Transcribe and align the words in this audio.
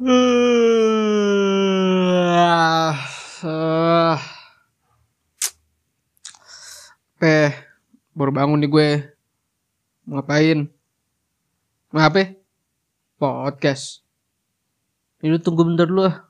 Uh, 0.00 0.08
uh, 3.44 4.16
eh, 7.20 7.52
baru 8.16 8.32
bangun 8.32 8.64
nih 8.64 8.72
gue. 8.72 9.12
Ngapain? 10.08 10.72
Ngapain? 11.92 12.40
Podcast. 13.20 14.00
Ini 15.20 15.36
tunggu 15.36 15.68
bentar 15.68 15.84
dulu 15.84 16.08
lah. 16.08 16.24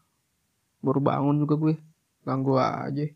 Baru 0.83 0.99
bangun 0.99 1.39
juga 1.39 1.55
gue. 1.55 1.79
Ganggu 2.27 2.59
aja. 2.59 3.07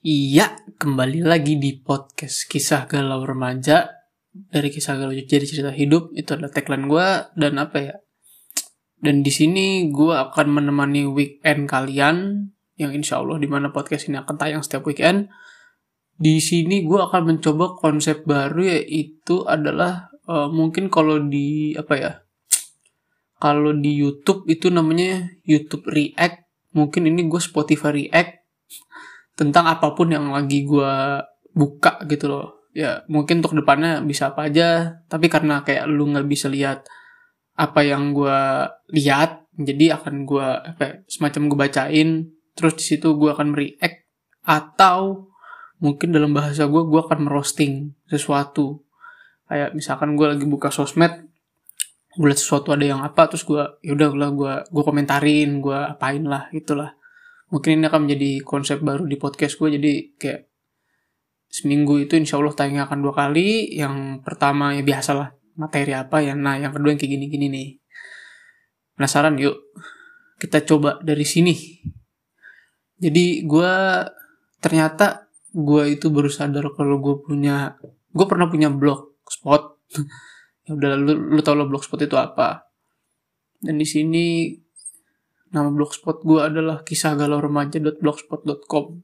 Iya, 0.00 0.56
kembali 0.80 1.20
lagi 1.20 1.60
di 1.60 1.76
podcast 1.76 2.48
kisah 2.48 2.88
galau 2.88 3.20
remaja 3.20 4.00
dari 4.32 4.72
kisah 4.72 4.96
galau 4.96 5.12
jadi 5.12 5.44
cerita 5.44 5.76
hidup 5.76 6.16
itu 6.16 6.32
adalah 6.32 6.48
tagline 6.48 6.88
gue 6.88 7.08
dan 7.36 7.60
apa 7.60 7.76
ya? 7.76 7.94
Dan 8.96 9.20
di 9.20 9.28
sini 9.28 9.92
gue 9.92 10.16
akan 10.16 10.56
menemani 10.56 11.04
weekend 11.04 11.68
kalian 11.68 12.48
yang 12.80 12.96
insya 12.96 13.20
Allah 13.20 13.36
di 13.36 13.44
mana 13.44 13.76
podcast 13.76 14.08
ini 14.08 14.16
akan 14.16 14.40
tayang 14.40 14.64
setiap 14.64 14.88
weekend. 14.88 15.28
Di 16.16 16.40
sini 16.40 16.80
gue 16.80 16.96
akan 16.96 17.36
mencoba 17.36 17.76
konsep 17.76 18.24
baru 18.24 18.80
yaitu 18.80 19.44
adalah 19.44 20.08
uh, 20.24 20.48
mungkin 20.48 20.88
kalau 20.88 21.20
di 21.20 21.76
apa 21.76 21.94
ya? 22.00 22.12
Kalau 23.36 23.76
di 23.76 24.00
YouTube 24.00 24.48
itu 24.48 24.72
namanya 24.72 25.28
YouTube 25.44 25.92
React. 25.92 26.40
Mungkin 26.72 27.04
ini 27.04 27.28
gue 27.28 27.40
Spotify 27.44 27.92
React 27.92 28.39
tentang 29.40 29.64
apa 29.64 29.96
pun 29.96 30.12
yang 30.12 30.28
lagi 30.28 30.68
gue 30.68 31.24
buka 31.56 32.04
gitu 32.04 32.28
loh. 32.28 32.68
Ya 32.76 33.00
mungkin 33.08 33.40
untuk 33.40 33.56
depannya 33.56 34.04
bisa 34.04 34.36
apa 34.36 34.52
aja 34.52 35.00
tapi 35.08 35.32
karena 35.32 35.64
kayak 35.64 35.88
lu 35.88 36.12
nggak 36.12 36.28
bisa 36.28 36.52
lihat 36.52 36.84
apa 37.56 37.80
yang 37.80 38.12
gue 38.12 38.68
lihat 38.92 39.48
jadi 39.56 39.96
akan 39.96 40.28
gue 40.28 40.44
apa 40.44 40.82
ya, 40.84 40.92
semacam 41.08 41.48
gue 41.48 41.58
bacain 41.58 42.08
terus 42.52 42.76
di 42.76 42.84
situ 42.84 43.16
gue 43.16 43.32
akan 43.32 43.56
react 43.56 44.04
atau 44.44 45.32
mungkin 45.80 46.12
dalam 46.12 46.36
bahasa 46.36 46.68
gue 46.68 46.82
gue 46.84 47.00
akan 47.00 47.24
merosting 47.24 47.96
sesuatu. 48.12 48.84
Kayak 49.48 49.72
misalkan 49.74 50.14
gue 50.14 50.26
lagi 50.28 50.44
buka 50.44 50.68
sosmed 50.68 51.30
gue 52.10 52.26
lihat 52.26 52.42
sesuatu 52.42 52.74
ada 52.74 52.82
yang 52.82 53.00
apa 53.06 53.30
terus 53.30 53.46
gue 53.46 53.62
yaudah 53.86 54.10
gue 54.12 54.52
gue 54.66 54.82
komentarin 54.82 55.62
gue 55.62 55.78
apain 55.78 56.22
lah 56.26 56.50
gitulah 56.50 56.98
mungkin 57.50 57.82
ini 57.82 57.84
akan 57.90 58.00
menjadi 58.06 58.30
konsep 58.46 58.78
baru 58.80 59.04
di 59.04 59.18
podcast 59.18 59.58
gue 59.58 59.68
jadi 59.76 59.92
kayak 60.16 60.40
seminggu 61.50 61.98
itu 61.98 62.14
insya 62.14 62.38
Allah 62.38 62.54
tayangnya 62.54 62.86
akan 62.86 62.98
dua 63.02 63.14
kali. 63.14 63.74
Yang 63.74 64.22
pertama 64.22 64.72
ya 64.72 64.86
biasa 64.86 65.10
lah 65.18 65.28
materi 65.58 65.92
apa 65.92 66.22
ya? 66.22 66.38
Nah 66.38 66.56
yang 66.56 66.70
kedua 66.70 66.94
yang 66.94 67.00
kayak 67.02 67.12
gini-gini 67.18 67.46
nih. 67.50 67.68
Penasaran? 68.94 69.36
Yuk 69.36 69.58
kita 70.40 70.64
coba 70.64 70.96
dari 71.02 71.26
sini. 71.26 71.52
Jadi 72.96 73.44
gue 73.44 73.74
ternyata 74.62 75.28
gue 75.50 75.98
itu 75.98 76.08
baru 76.08 76.30
sadar 76.30 76.70
kalau 76.72 77.02
gue 77.02 77.18
punya 77.20 77.74
gue 78.14 78.26
pernah 78.30 78.46
punya 78.46 78.70
blogspot 78.70 79.82
ya 80.64 80.78
udah 80.78 80.94
lu, 80.94 81.12
lu 81.34 81.40
tau 81.42 81.58
lo 81.58 81.66
blogspot 81.66 82.00
itu 82.06 82.14
apa. 82.14 82.70
Dan 83.60 83.76
di 83.76 83.84
sini 83.84 84.56
Nama 85.50 85.66
blogspot 85.66 86.22
gue 86.22 86.40
adalah 86.46 86.86
kisah 86.86 87.18
galau 87.18 87.42
remaja.blogspot.com. 87.42 89.02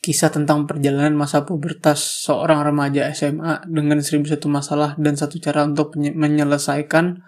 Kisah 0.00 0.28
tentang 0.32 0.68
perjalanan 0.68 1.16
masa 1.16 1.48
pubertas 1.48 2.28
seorang 2.28 2.60
remaja 2.60 3.08
SMA 3.12 3.64
dengan 3.68 4.00
seribu 4.04 4.28
satu 4.28 4.52
masalah 4.52 4.96
dan 5.00 5.16
satu 5.16 5.40
cara 5.40 5.64
untuk 5.64 5.96
menyelesaikan 5.96 7.24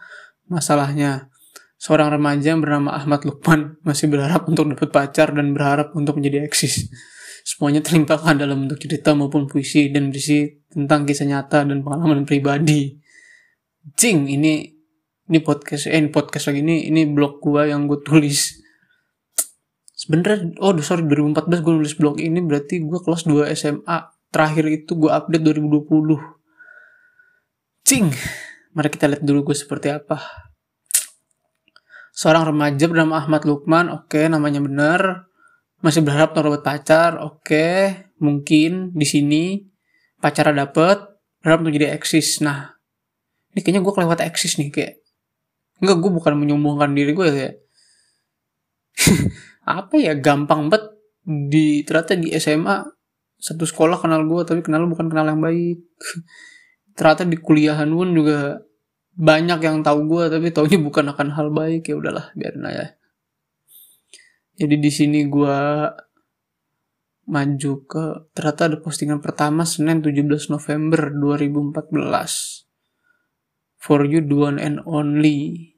masalahnya. 0.48 1.32
Seorang 1.76 2.16
remaja 2.16 2.56
yang 2.56 2.64
bernama 2.64 2.96
Ahmad 2.96 3.24
Lukman 3.28 3.76
masih 3.84 4.08
berharap 4.08 4.48
untuk 4.48 4.68
dapat 4.72 4.88
pacar 4.92 5.32
dan 5.32 5.52
berharap 5.52 5.92
untuk 5.96 6.20
menjadi 6.20 6.44
eksis. 6.48 6.88
Semuanya 7.44 7.84
terlimpahkan 7.84 8.40
dalam 8.40 8.64
bentuk 8.64 8.80
cerita 8.80 9.12
maupun 9.12 9.44
puisi 9.48 9.92
dan 9.92 10.08
berisi 10.08 10.48
tentang 10.72 11.04
kisah 11.04 11.28
nyata 11.28 11.64
dan 11.68 11.84
pengalaman 11.84 12.24
pribadi. 12.24 12.96
Cing, 13.96 14.28
ini 14.28 14.75
ini 15.26 15.42
podcast 15.42 15.90
eh 15.90 15.98
ini 15.98 16.10
podcast 16.10 16.50
lagi. 16.50 16.62
Ini 16.62 16.90
ini 16.90 17.02
blog 17.10 17.42
gua 17.42 17.66
yang 17.66 17.90
gue 17.90 17.98
tulis. 18.02 18.62
Sebenernya 19.96 20.54
oh 20.62 20.76
sorry 20.84 21.02
2014 21.08 21.64
gue 21.64 21.72
nulis 21.72 21.96
blog 21.96 22.20
ini 22.20 22.44
berarti 22.44 22.84
gue 22.84 23.00
kelas 23.00 23.24
2 23.24 23.48
SMA 23.56 23.98
terakhir 24.28 24.68
itu 24.68 24.92
gue 24.92 25.08
update 25.08 25.40
2020 25.40 26.20
cing 27.80 28.12
mari 28.76 28.92
kita 28.92 29.08
lihat 29.08 29.24
dulu 29.24 29.50
gue 29.50 29.56
seperti 29.56 29.88
apa. 29.88 30.20
Seorang 32.12 32.52
remaja 32.52 32.84
bernama 32.92 33.24
Ahmad 33.24 33.48
Lukman 33.48 33.88
oke 33.88 34.12
okay, 34.12 34.28
namanya 34.28 34.60
benar 34.60 35.32
masih 35.80 36.04
berharap 36.04 36.36
dapat 36.36 36.60
pacar 36.60 37.16
oke 37.16 37.40
okay, 37.48 38.12
mungkin 38.20 38.92
di 38.92 39.06
sini 39.08 39.64
pacara 40.20 40.52
dapet 40.52 41.00
berharap 41.40 41.64
untuk 41.64 41.72
jadi 41.72 41.96
eksis. 41.96 42.44
Nah 42.44 42.76
ini 43.56 43.64
kayaknya 43.64 43.80
gue 43.80 43.92
kelewat 43.96 44.20
eksis 44.20 44.60
nih 44.60 44.68
kayak 44.68 45.05
Enggak, 45.82 45.96
gue 46.00 46.10
bukan 46.12 46.34
menyombongkan 46.40 46.90
diri 46.96 47.12
gue 47.12 47.26
ya. 47.28 47.50
apa 49.80 49.94
ya, 49.98 50.12
gampang 50.16 50.72
banget 50.72 50.96
di 51.26 51.82
ternyata 51.82 52.14
di 52.16 52.32
SMA 52.38 52.86
satu 53.36 53.68
sekolah 53.68 54.00
kenal 54.00 54.24
gue 54.24 54.42
tapi 54.48 54.64
kenal 54.64 54.88
bukan 54.88 55.12
kenal 55.12 55.26
yang 55.28 55.42
baik. 55.42 55.84
ternyata 56.96 57.28
di 57.28 57.36
kuliahan 57.36 57.92
pun 57.92 58.08
juga 58.16 58.64
banyak 59.16 59.60
yang 59.64 59.80
tahu 59.84 60.08
gue 60.08 60.24
tapi 60.32 60.52
taunya 60.52 60.80
bukan 60.80 61.12
akan 61.12 61.28
hal 61.32 61.48
baik 61.52 61.88
ya 61.88 61.96
udahlah 61.96 62.32
biarin 62.32 62.64
aja. 62.64 62.96
Jadi 64.56 64.80
di 64.80 64.90
sini 64.92 65.28
gue 65.28 65.58
maju 67.26 67.72
ke 67.84 68.04
ternyata 68.32 68.70
ada 68.70 68.78
postingan 68.78 69.18
pertama 69.18 69.66
Senin 69.66 69.98
17 70.00 70.48
November 70.48 71.10
2014 71.10 72.65
for 73.86 74.02
you 74.02 74.18
the 74.18 74.34
one 74.34 74.58
and 74.58 74.82
only. 74.82 75.70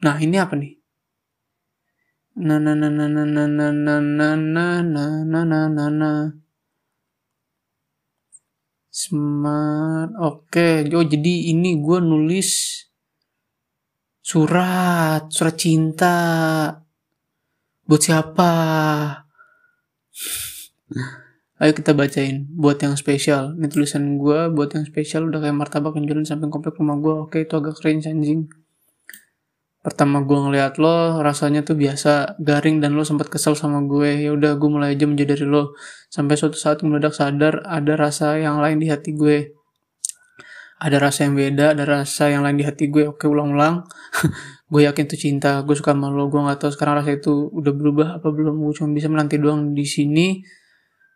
Nah, 0.00 0.16
ini 0.16 0.40
apa 0.40 0.56
nih? 0.56 0.80
Na 2.40 2.56
na 2.56 2.72
na 2.72 2.88
na 2.88 3.04
na 3.04 3.28
na 3.28 3.44
na 3.44 3.68
na 3.68 3.96
na 4.00 4.28
na 4.40 4.66
na 4.80 5.40
na 5.44 5.60
na 5.68 5.86
na 5.92 6.10
Smart. 8.88 10.10
Oke, 10.18 10.82
okay. 10.82 10.90
oh 10.90 11.06
jadi 11.06 11.54
ini 11.54 11.78
gue 11.78 11.98
nulis 12.02 12.82
surat, 14.18 15.30
surat 15.30 15.54
cinta. 15.54 16.16
Buat 17.86 18.02
siapa? 18.02 18.52
Ayo 21.58 21.74
kita 21.74 21.90
bacain 21.90 22.46
buat 22.54 22.78
yang 22.78 22.94
spesial. 22.94 23.58
Ini 23.58 23.66
tulisan 23.66 24.14
gue 24.14 24.46
buat 24.46 24.78
yang 24.78 24.86
spesial 24.86 25.26
udah 25.26 25.42
kayak 25.42 25.58
martabak 25.58 25.98
yang 25.98 26.06
jalan 26.06 26.22
samping 26.22 26.54
komplek 26.54 26.78
rumah 26.78 26.94
gue. 27.02 27.14
Oke 27.26 27.42
itu 27.42 27.58
agak 27.58 27.82
keren 27.82 27.98
anjing. 27.98 28.46
Pertama 29.82 30.22
gue 30.22 30.38
ngeliat 30.38 30.78
lo 30.78 31.18
rasanya 31.18 31.66
tuh 31.66 31.74
biasa 31.74 32.38
garing 32.38 32.78
dan 32.78 32.94
lo 32.94 33.02
sempat 33.02 33.26
kesel 33.26 33.58
sama 33.58 33.82
gue. 33.82 34.22
Ya 34.22 34.30
udah 34.38 34.54
gue 34.54 34.70
mulai 34.70 34.94
aja 34.94 35.10
menjadi 35.10 35.42
lo. 35.42 35.74
Sampai 36.06 36.38
suatu 36.38 36.54
saat 36.54 36.78
mendadak 36.86 37.10
sadar 37.18 37.66
ada 37.66 37.98
rasa 37.98 38.38
yang 38.38 38.62
lain 38.62 38.78
di 38.78 38.86
hati 38.86 39.18
gue. 39.18 39.50
Ada 40.78 41.02
rasa 41.02 41.26
yang 41.26 41.34
beda, 41.34 41.74
ada 41.74 41.82
rasa 41.82 42.30
yang 42.30 42.46
lain 42.46 42.54
di 42.54 42.70
hati 42.70 42.86
gue. 42.86 43.10
Oke 43.10 43.26
ulang-ulang. 43.26 43.82
gue 44.70 44.80
yakin 44.86 45.10
tuh 45.10 45.18
cinta. 45.18 45.58
Gue 45.66 45.74
suka 45.74 45.90
sama 45.90 46.06
lo. 46.06 46.30
Gue 46.30 46.38
gak 46.38 46.62
tahu 46.62 46.70
sekarang 46.70 47.02
rasa 47.02 47.18
itu 47.18 47.50
udah 47.50 47.74
berubah 47.74 48.08
apa 48.22 48.30
belum. 48.30 48.62
Gue 48.62 48.78
cuma 48.78 48.94
bisa 48.94 49.10
menanti 49.10 49.42
doang 49.42 49.74
di 49.74 49.82
sini 49.82 50.38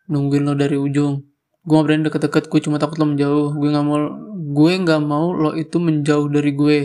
nungguin 0.07 0.43
lo 0.43 0.53
dari 0.57 0.75
ujung. 0.75 1.23
Gue 1.63 1.73
gak 1.79 1.85
berani 1.87 2.03
deket-deket 2.03 2.43
gue 2.51 2.59
cuma 2.59 2.75
takut 2.75 2.99
lo 2.99 3.07
menjauh. 3.07 3.55
Gue 3.55 3.69
gak 3.71 3.85
mau 3.87 3.99
gue 4.33 4.71
gak 4.83 5.01
mau 5.03 5.31
lo 5.31 5.55
itu 5.55 5.79
menjauh 5.79 6.27
dari 6.27 6.51
gue. 6.51 6.79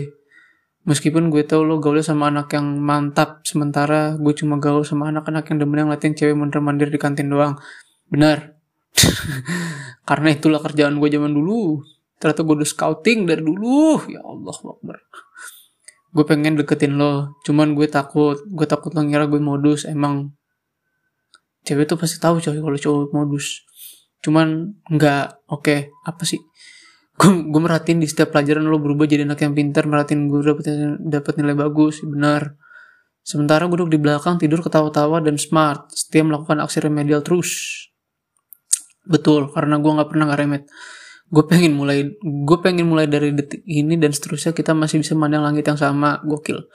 Meskipun 0.87 1.27
gue 1.27 1.43
tahu 1.43 1.67
lo 1.67 1.83
gaulnya 1.83 2.01
sama 2.01 2.31
anak 2.31 2.55
yang 2.55 2.79
mantap 2.79 3.43
sementara 3.43 4.15
gue 4.15 4.33
cuma 4.33 4.57
gaul 4.57 4.87
sama 4.87 5.11
anak-anak 5.11 5.45
yang 5.51 5.57
demen 5.59 5.77
yang 5.85 5.91
latihan 5.91 6.15
cewek 6.15 6.35
mondar 6.39 6.63
mandir 6.63 6.87
di 6.87 6.95
kantin 6.95 7.27
doang. 7.27 7.59
Benar. 8.07 8.55
Karena 10.09 10.33
itulah 10.33 10.63
kerjaan 10.63 10.97
gue 10.97 11.09
zaman 11.11 11.35
dulu. 11.35 11.83
Ternyata 12.17 12.41
gue 12.47 12.55
udah 12.63 12.69
scouting 12.69 13.27
dari 13.27 13.43
dulu. 13.43 13.99
Ya 14.07 14.23
Allah 14.23 14.55
Akbar. 14.55 14.97
Gue 16.09 16.25
pengen 16.25 16.57
deketin 16.57 16.95
lo 16.95 17.37
cuman 17.43 17.75
gue 17.75 17.85
takut. 17.91 18.39
Gue 18.47 18.65
takut 18.65 18.95
lo 18.95 19.03
ngira 19.03 19.27
gue 19.27 19.43
modus. 19.43 19.83
Emang 19.83 20.33
cewek 21.63 21.85
tuh 21.89 21.97
pasti 21.99 22.17
tahu 22.21 22.39
coy 22.39 22.59
kalau 22.59 22.77
cowok 22.77 23.11
modus. 23.15 23.63
Cuman 24.19 24.77
nggak 24.87 25.49
oke 25.51 25.63
okay, 25.63 25.79
apa 26.05 26.23
sih? 26.23 26.39
Gue 27.51 27.61
merhatiin 27.61 27.99
di 27.99 28.07
setiap 28.07 28.31
pelajaran 28.31 28.63
lo 28.63 28.79
berubah 28.79 29.03
jadi 29.07 29.27
anak 29.27 29.43
yang 29.43 29.53
pintar 29.55 29.87
merhatiin 29.87 30.31
gue 30.31 30.39
dapet 30.43 30.65
dapet 31.03 31.33
nilai 31.39 31.55
bagus 31.55 32.03
benar. 32.03 32.55
Sementara 33.23 33.67
gue 33.67 33.77
duduk 33.83 33.93
di 33.95 33.99
belakang 33.99 34.39
tidur 34.39 34.63
ketawa-tawa 34.63 35.19
dan 35.19 35.35
smart 35.35 35.91
setiap 35.91 36.31
melakukan 36.31 36.63
aksi 36.63 36.79
remedial 36.83 37.19
terus. 37.23 37.51
Betul 39.03 39.51
karena 39.51 39.79
gue 39.79 39.91
nggak 39.91 40.09
pernah 40.09 40.25
nggak 40.31 40.41
remet 40.41 40.63
gue 41.29 41.43
pengen 41.45 41.77
mulai 41.77 42.09
gue 42.21 42.57
pengen 42.57 42.89
mulai 42.89 43.05
dari 43.05 43.29
detik 43.37 43.61
ini 43.69 44.01
dan 44.01 44.09
seterusnya 44.09 44.51
kita 44.51 44.73
masih 44.73 45.05
bisa 45.05 45.13
memandang 45.13 45.45
langit 45.45 45.61
yang 45.69 45.77
sama 45.77 46.17
gokil 46.25 46.65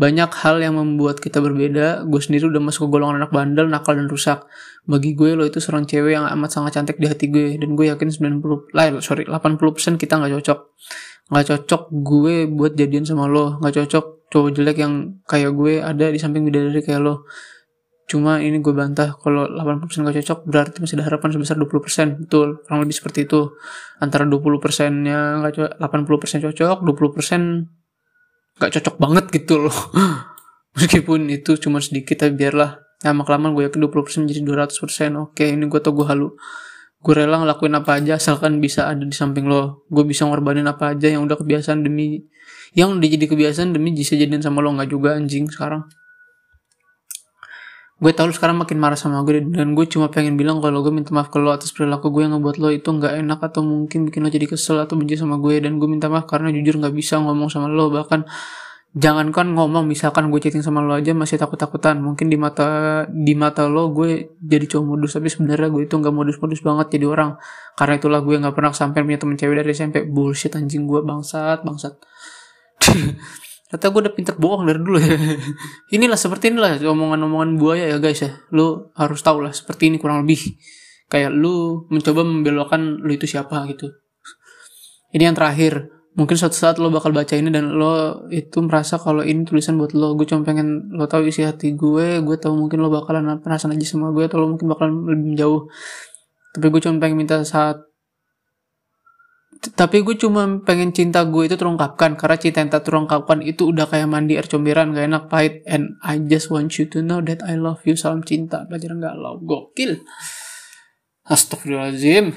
banyak 0.00 0.32
hal 0.32 0.56
yang 0.64 0.80
membuat 0.80 1.20
kita 1.20 1.44
berbeda. 1.44 2.08
Gue 2.08 2.24
sendiri 2.24 2.48
udah 2.48 2.62
masuk 2.64 2.88
ke 2.88 2.96
golongan 2.96 3.20
anak 3.20 3.36
bandel 3.36 3.68
nakal 3.68 3.92
dan 3.92 4.08
rusak. 4.08 4.48
Bagi 4.88 5.12
gue 5.12 5.36
lo 5.36 5.44
itu 5.44 5.60
seorang 5.60 5.84
cewek 5.84 6.16
yang 6.16 6.24
amat 6.24 6.56
sangat 6.56 6.80
cantik 6.80 6.96
di 6.96 7.04
hati 7.04 7.28
gue. 7.28 7.60
Dan 7.60 7.76
gue 7.76 7.92
yakin 7.92 8.08
90 8.40 8.72
lah 8.72 8.96
sorry 9.04 9.28
80% 9.28 10.00
kita 10.00 10.16
nggak 10.16 10.40
cocok. 10.40 10.58
Nggak 11.28 11.44
cocok 11.52 11.82
gue 11.92 12.34
buat 12.48 12.72
jadian 12.72 13.04
sama 13.04 13.28
lo. 13.28 13.60
Nggak 13.60 13.84
cocok 13.84 14.04
cowok 14.32 14.50
jelek 14.56 14.80
yang 14.80 15.20
kayak 15.28 15.52
gue 15.52 15.84
ada 15.84 16.06
di 16.08 16.16
samping 16.16 16.48
bidadari 16.48 16.80
kayak 16.80 17.04
lo. 17.04 17.28
Cuma 18.08 18.40
ini 18.42 18.58
gue 18.58 18.74
bantah 18.74 19.14
kalau 19.22 19.46
80% 19.46 20.02
gak 20.02 20.16
cocok 20.18 20.38
berarti 20.42 20.76
masih 20.82 20.98
ada 20.98 21.06
harapan 21.14 21.30
sebesar 21.30 21.54
20% 21.54 22.26
betul 22.26 22.58
kurang 22.66 22.82
lebih 22.82 22.96
seperti 22.98 23.22
itu. 23.28 23.54
Antara 24.02 24.26
20% 24.26 25.06
nya 25.06 25.38
gak 25.44 25.54
cocok 25.54 25.72
80% 25.78 26.46
cocok 26.50 26.78
20% 26.82 27.79
gak 28.60 28.76
cocok 28.76 28.96
banget 29.00 29.24
gitu 29.32 29.66
loh. 29.66 29.78
Meskipun 30.76 31.32
itu 31.32 31.56
cuma 31.56 31.80
sedikit 31.80 32.20
tapi 32.20 32.36
biarlah. 32.36 32.78
Lama 33.00 33.24
kelamaan 33.24 33.56
gue 33.56 33.64
yakin 33.64 33.80
20% 33.80 34.28
jadi 34.28 34.44
200% 34.44 35.16
oke 35.16 35.40
ini 35.40 35.64
gue 35.64 35.80
tau 35.80 35.96
gue 35.96 36.04
halu. 36.04 36.36
Gue 37.00 37.16
rela 37.16 37.40
ngelakuin 37.40 37.72
apa 37.80 37.96
aja 37.96 38.20
asalkan 38.20 38.60
bisa 38.60 38.84
ada 38.84 39.00
di 39.00 39.16
samping 39.16 39.48
lo. 39.48 39.88
Gue 39.88 40.04
bisa 40.04 40.28
ngorbanin 40.28 40.68
apa 40.68 40.92
aja 40.92 41.08
yang 41.08 41.24
udah 41.24 41.40
kebiasaan 41.40 41.80
demi 41.80 42.28
yang 42.76 42.92
udah 42.92 43.08
jadi 43.08 43.24
kebiasaan 43.24 43.72
demi 43.72 43.96
bisa 43.96 44.20
jadian 44.20 44.44
sama 44.44 44.60
lo. 44.60 44.76
Nggak 44.76 44.92
juga 44.92 45.16
anjing 45.16 45.48
sekarang 45.48 45.88
gue 48.00 48.12
tau 48.16 48.24
lu 48.24 48.32
sekarang 48.32 48.56
makin 48.56 48.80
marah 48.80 48.96
sama 48.96 49.20
gue 49.28 49.44
dan 49.44 49.76
gue 49.76 49.84
cuma 49.84 50.08
pengen 50.08 50.40
bilang 50.40 50.64
kalau 50.64 50.80
gue 50.80 50.88
minta 50.88 51.12
maaf 51.12 51.28
ke 51.28 51.36
lo 51.36 51.52
atas 51.52 51.68
perilaku 51.76 52.08
gue 52.08 52.24
yang 52.24 52.32
ngebuat 52.32 52.56
lo 52.56 52.72
itu 52.72 52.88
nggak 52.88 53.12
enak 53.20 53.44
atau 53.44 53.60
mungkin 53.60 54.08
bikin 54.08 54.24
lo 54.24 54.32
jadi 54.32 54.48
kesel 54.48 54.80
atau 54.80 54.96
benci 54.96 55.20
sama 55.20 55.36
gue. 55.36 55.60
Dan 55.60 55.76
gue 55.76 55.84
minta 55.84 56.08
maaf 56.08 56.24
karena 56.24 56.48
jujur 56.48 56.80
nggak 56.80 56.96
bisa 56.96 57.20
ngomong 57.20 57.52
sama 57.52 57.68
lo. 57.68 57.92
Bahkan 57.92 58.24
jangankan 58.96 59.52
ngomong 59.52 59.84
misalkan 59.84 60.32
gue 60.32 60.40
chatting 60.40 60.64
sama 60.64 60.80
lo 60.80 60.96
aja 60.96 61.12
masih 61.12 61.36
takut-takutan. 61.36 62.00
Mungkin 62.00 62.32
di 62.32 62.40
mata 62.40 63.04
di 63.04 63.36
mata 63.36 63.68
lo 63.68 63.92
gue 63.92 64.32
jadi 64.40 64.64
cowok 64.64 64.84
modus 64.96 65.20
tapi 65.20 65.28
sebenarnya 65.28 65.68
gue 65.68 65.84
itu 65.84 65.92
nggak 65.92 66.14
modus-modus 66.16 66.64
banget 66.64 66.96
jadi 66.96 67.04
orang. 67.04 67.36
Karena 67.76 68.00
itulah 68.00 68.24
gue 68.24 68.32
nggak 68.40 68.54
pernah 68.56 68.72
sampai 68.72 69.04
punya 69.04 69.20
temen 69.20 69.36
cewek 69.36 69.60
dari 69.60 69.76
SMP 69.76 70.08
bullshit 70.08 70.56
anjing 70.56 70.88
gue 70.88 71.04
bangsat 71.04 71.60
bangsat 71.68 72.00
Ternyata 73.70 73.86
gue 73.94 74.00
udah 74.02 74.14
pinter 74.18 74.34
bohong 74.34 74.66
dari 74.66 74.82
dulu 74.82 74.98
ya. 74.98 75.14
inilah 75.96 76.18
seperti 76.18 76.50
inilah 76.50 76.82
omongan-omongan 76.82 77.54
buaya 77.54 77.86
ya 77.86 78.02
guys 78.02 78.18
ya. 78.18 78.34
Lu 78.50 78.90
harus 78.98 79.22
tahu 79.22 79.46
lah 79.46 79.54
seperti 79.54 79.94
ini 79.94 80.02
kurang 80.02 80.26
lebih. 80.26 80.58
Kayak 81.06 81.30
lu 81.38 81.86
mencoba 81.86 82.26
membelokkan 82.26 82.98
lu 82.98 83.14
itu 83.14 83.30
siapa 83.30 83.62
gitu. 83.70 83.94
Ini 85.14 85.30
yang 85.30 85.38
terakhir. 85.38 85.86
Mungkin 86.18 86.34
suatu 86.34 86.58
saat 86.58 86.82
lo 86.82 86.90
bakal 86.90 87.14
baca 87.14 87.38
ini 87.38 87.54
dan 87.54 87.70
lo 87.78 88.26
itu 88.34 88.58
merasa 88.66 88.98
kalau 88.98 89.22
ini 89.22 89.46
tulisan 89.46 89.78
buat 89.78 89.94
lo. 89.94 90.18
Gue 90.18 90.26
cuma 90.26 90.42
pengen 90.42 90.90
lo 90.90 91.06
tahu 91.06 91.30
isi 91.30 91.46
hati 91.46 91.78
gue. 91.78 92.18
Gue 92.26 92.36
tahu 92.42 92.58
mungkin 92.58 92.82
lo 92.82 92.90
bakalan 92.90 93.38
perasaan 93.38 93.78
aja 93.78 93.86
sama 93.86 94.10
gue 94.10 94.26
atau 94.26 94.42
lo 94.42 94.50
mungkin 94.50 94.66
bakalan 94.66 95.06
lebih 95.06 95.38
jauh. 95.38 95.70
Tapi 96.58 96.66
gue 96.66 96.80
cuma 96.82 96.98
pengen 96.98 97.22
minta 97.22 97.38
saat 97.46 97.78
tapi 99.60 100.00
gue 100.00 100.16
cuma 100.16 100.48
pengen 100.64 100.88
cinta 100.96 101.20
gue 101.28 101.44
itu 101.44 101.52
terungkapkan 101.52 102.16
karena 102.16 102.36
cinta 102.40 102.64
yang 102.64 102.72
tak 102.72 102.88
terungkapkan 102.88 103.44
itu 103.44 103.68
udah 103.68 103.84
kayak 103.84 104.08
mandi 104.08 104.40
air 104.40 104.48
comberan 104.48 104.96
gak 104.96 105.04
enak 105.04 105.24
pahit. 105.28 105.60
And 105.68 106.00
I 106.00 106.16
just 106.24 106.48
want 106.48 106.72
you 106.80 106.88
to 106.88 107.04
know 107.04 107.20
that 107.20 107.44
I 107.44 107.60
love 107.60 107.84
you 107.84 107.92
salam 107.92 108.24
cinta. 108.24 108.64
Pelajaran 108.64 109.04
galau 109.04 109.36
gokil. 109.44 110.00
Astagfirullahaladzim 111.28 112.32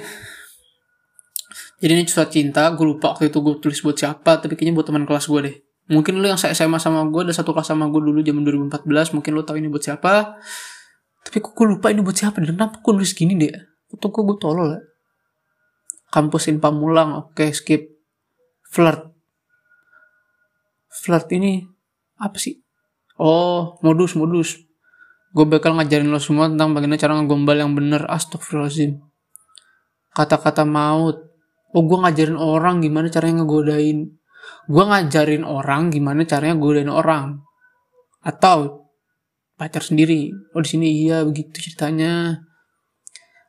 jadi 1.83 1.99
ini 1.99 2.07
surat 2.07 2.31
cinta 2.31 2.71
gue 2.71 2.87
lupa 2.87 3.11
waktu 3.11 3.27
itu 3.27 3.43
gue 3.43 3.59
tulis 3.59 3.83
buat 3.83 3.99
siapa 3.99 4.39
tapi 4.39 4.55
kayaknya 4.55 4.79
buat 4.79 4.87
teman 4.87 5.03
kelas 5.03 5.27
gue 5.27 5.39
deh. 5.43 5.55
Mungkin 5.91 6.15
lo 6.15 6.31
yang 6.31 6.39
SMA 6.39 6.79
sama 6.79 7.03
gue 7.11 7.27
ada 7.27 7.35
satu 7.35 7.51
kelas 7.51 7.75
sama 7.75 7.91
gue 7.91 7.99
dulu 7.99 8.23
zaman 8.23 8.39
2014 8.71 9.19
mungkin 9.19 9.31
lo 9.35 9.43
tahu 9.43 9.59
ini 9.59 9.67
buat 9.67 9.83
siapa. 9.83 10.39
Tapi 11.27 11.37
kok 11.43 11.51
gue 11.51 11.67
lupa 11.67 11.91
ini 11.91 11.99
buat 11.99 12.15
siapa 12.15 12.39
dan 12.39 12.55
kenapa 12.55 12.79
gue 12.79 12.91
nulis 12.95 13.11
gini 13.11 13.35
deh 13.35 13.51
atau 13.99 14.07
kok 14.15 14.23
gue 14.23 14.37
tolol 14.39 14.79
ya 14.79 14.81
kampus 16.13 16.53
Inpa 16.53 16.69
Mulang 16.69 17.17
oke 17.17 17.33
okay, 17.33 17.49
skip. 17.49 17.89
Flirt. 18.69 19.09
Flirt 20.93 21.25
ini 21.33 21.65
apa 22.21 22.37
sih? 22.37 22.61
Oh 23.17 23.81
modus 23.81 24.13
modus. 24.13 24.61
Gue 25.33 25.49
bakal 25.49 25.73
ngajarin 25.73 26.13
lo 26.13 26.21
semua 26.21 26.45
tentang 26.45 26.77
bagaimana 26.77 27.01
cara 27.01 27.17
ngegombal 27.17 27.57
yang 27.57 27.73
bener. 27.73 28.05
Astagfirullahaladzim. 28.05 29.01
Kata-kata 30.13 30.61
maut. 30.61 31.17
Oh 31.73 31.81
gue 31.81 31.97
ngajarin 31.97 32.37
orang 32.37 32.85
gimana 32.85 33.09
caranya 33.09 33.41
ngegodain. 33.41 34.13
Gue 34.69 34.83
ngajarin 34.85 35.41
orang 35.41 35.89
gimana 35.89 36.21
caranya 36.29 36.53
godain 36.61 36.93
orang. 36.93 37.41
Atau 38.21 38.85
pacar 39.57 39.81
sendiri. 39.81 40.29
Oh 40.53 40.61
di 40.61 40.69
sini 40.69 40.87
iya 40.93 41.25
begitu 41.25 41.57
ceritanya 41.57 42.37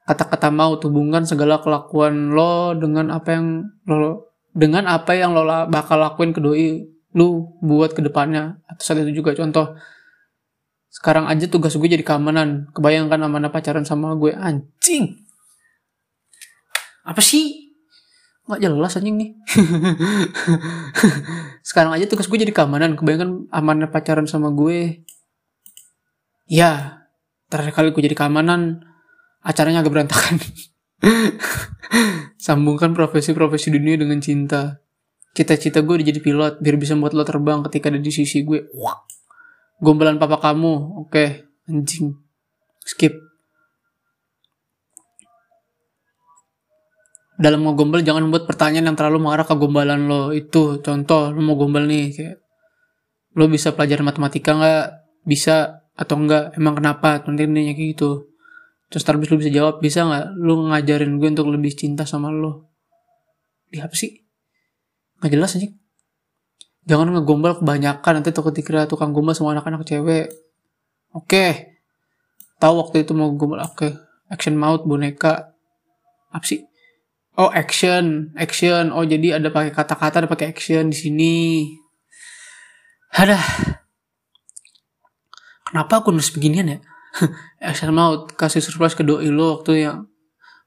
kata-kata 0.05 0.53
mau 0.53 0.77
hubungkan 0.77 1.25
segala 1.25 1.61
kelakuan 1.65 2.33
lo 2.33 2.77
dengan 2.77 3.09
apa 3.09 3.41
yang 3.41 3.47
lo 3.89 4.37
dengan 4.53 4.85
apa 4.87 5.17
yang 5.17 5.33
lo 5.33 5.45
bakal 5.69 6.01
lakuin 6.01 6.37
ke 6.37 6.41
doi 6.45 6.85
lu 7.15 7.57
buat 7.63 7.95
ke 7.97 8.03
depannya 8.05 8.61
atau 8.69 8.83
saat 8.83 9.01
itu 9.07 9.23
juga 9.23 9.33
contoh 9.33 9.79
sekarang 10.95 11.27
aja 11.27 11.51
tugas 11.51 11.75
gue 11.75 11.91
jadi 11.91 12.07
keamanan. 12.07 12.71
Kebayangkan 12.71 13.19
amanah 13.19 13.51
pacaran 13.51 13.83
sama 13.83 14.15
gue. 14.15 14.31
Anjing! 14.31 15.19
Apa 17.03 17.19
sih? 17.19 17.75
Nggak 18.47 18.61
jelas 18.63 18.95
anjing 18.95 19.19
nih. 19.19 19.31
Sekarang 21.69 21.91
aja 21.99 22.07
tugas 22.07 22.31
gue 22.31 22.39
jadi 22.39 22.55
keamanan. 22.55 22.95
Kebayangkan 22.95 23.51
amanah 23.51 23.91
pacaran 23.91 24.31
sama 24.31 24.55
gue. 24.55 25.03
Ya 26.47 27.03
terakhir 27.51 27.75
kali 27.75 27.89
gue 27.91 28.03
jadi 28.07 28.15
keamanan 28.15 28.87
acaranya 29.45 29.85
agak 29.85 29.93
berantakan. 29.93 30.41
Sambungkan 32.45 32.97
profesi-profesi 32.97 33.69
dunia 33.69 34.01
dengan 34.01 34.19
cinta. 34.19 34.81
Cita-cita 35.37 35.85
gue 35.85 36.01
udah 36.01 36.07
jadi 36.09 36.21
pilot 36.23 36.55
biar 36.65 36.77
bisa 36.81 36.97
buat 36.97 37.13
lo 37.13 37.23
terbang 37.23 37.61
ketika 37.69 37.93
ada 37.93 38.01
di 38.01 38.11
sisi 38.11 38.43
gue. 38.43 38.73
Wah. 38.75 39.05
Gombalan 39.85 40.17
papa 40.17 40.41
kamu, 40.41 41.05
oke, 41.05 41.11
okay. 41.13 41.29
anjing. 41.69 42.17
Skip. 42.81 43.13
Dalam 47.35 47.67
ngegombal 47.67 48.07
jangan 48.07 48.31
membuat 48.31 48.47
pertanyaan 48.47 48.95
yang 48.95 48.97
terlalu 48.97 49.27
mengarah 49.27 49.45
ke 49.45 49.59
gombalan 49.59 50.07
lo. 50.07 50.31
Itu 50.31 50.79
contoh, 50.81 51.35
lo 51.35 51.41
mau 51.43 51.59
gombal 51.59 51.85
nih 51.91 52.15
kayak 52.15 52.37
lo 53.35 53.51
bisa 53.51 53.75
pelajaran 53.75 54.07
matematika 54.07 54.55
nggak? 54.55 54.87
Bisa 55.27 55.83
atau 55.99 56.15
enggak? 56.15 56.55
Emang 56.55 56.79
kenapa? 56.79 57.19
Nanti 57.27 57.51
nanya 57.51 57.75
kayak 57.75 57.99
gitu 57.99 58.34
terus 58.93 59.03
terus 59.03 59.29
lu 59.29 59.37
bisa 59.41 59.51
jawab 59.51 59.81
bisa 59.81 60.05
nggak 60.05 60.27
lu 60.39 60.71
ngajarin 60.71 61.17
gue 61.19 61.29
untuk 61.33 61.49
lebih 61.51 61.73
cinta 61.75 62.05
sama 62.05 62.29
lo 62.31 62.71
di 63.73 63.83
apa 63.83 63.95
sih? 63.97 64.23
Nggak 65.19 65.31
jelas 65.35 65.53
sih 65.57 65.73
jangan 66.85 67.17
ngegombal 67.17 67.61
kebanyakan 67.61 68.21
nanti 68.21 68.31
takut 68.31 68.53
dikira 68.53 68.85
tukang 68.85 69.17
gombal 69.17 69.33
semua 69.33 69.57
anak-anak 69.57 69.85
cewek. 69.89 70.29
Oke. 71.17 71.29
Okay. 71.29 71.51
tahu 72.61 72.81
waktu 72.81 73.05
itu 73.05 73.13
mau 73.17 73.33
gombal 73.35 73.65
oke. 73.65 73.77
Okay. 73.77 73.93
action 74.29 74.55
maut 74.57 74.85
boneka. 74.85 75.57
Apa 76.33 76.45
sih? 76.45 76.65
Oh 77.41 77.51
action 77.51 78.37
action. 78.37 78.93
Oh 78.93 79.05
jadi 79.05 79.41
ada 79.41 79.49
pakai 79.51 79.73
kata-kata 79.73 80.25
ada 80.25 80.29
pakai 80.31 80.53
action 80.53 80.93
di 80.93 80.97
sini. 80.97 81.37
Ada 83.15 83.39
kenapa 85.71 86.03
aku 86.03 86.11
nulis 86.11 86.35
beginian 86.35 86.67
ya 86.67 86.79
Action 87.63 87.95
mau 87.95 88.27
kasih 88.27 88.61
surprise 88.61 88.99
ke 88.99 89.07
doi 89.07 89.31
lo 89.31 89.59
waktu 89.61 89.87
yang 89.87 90.11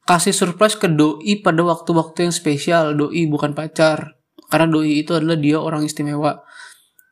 kasih 0.08 0.32
surprise 0.32 0.80
ke 0.80 0.88
doi 0.88 1.44
pada 1.44 1.62
waktu-waktu 1.64 2.30
yang 2.30 2.34
spesial. 2.34 2.96
Doi 2.96 3.28
bukan 3.28 3.52
pacar. 3.52 4.16
Karena 4.48 4.68
doi 4.72 5.04
itu 5.04 5.12
adalah 5.12 5.36
dia 5.36 5.60
orang 5.60 5.84
istimewa. 5.84 6.40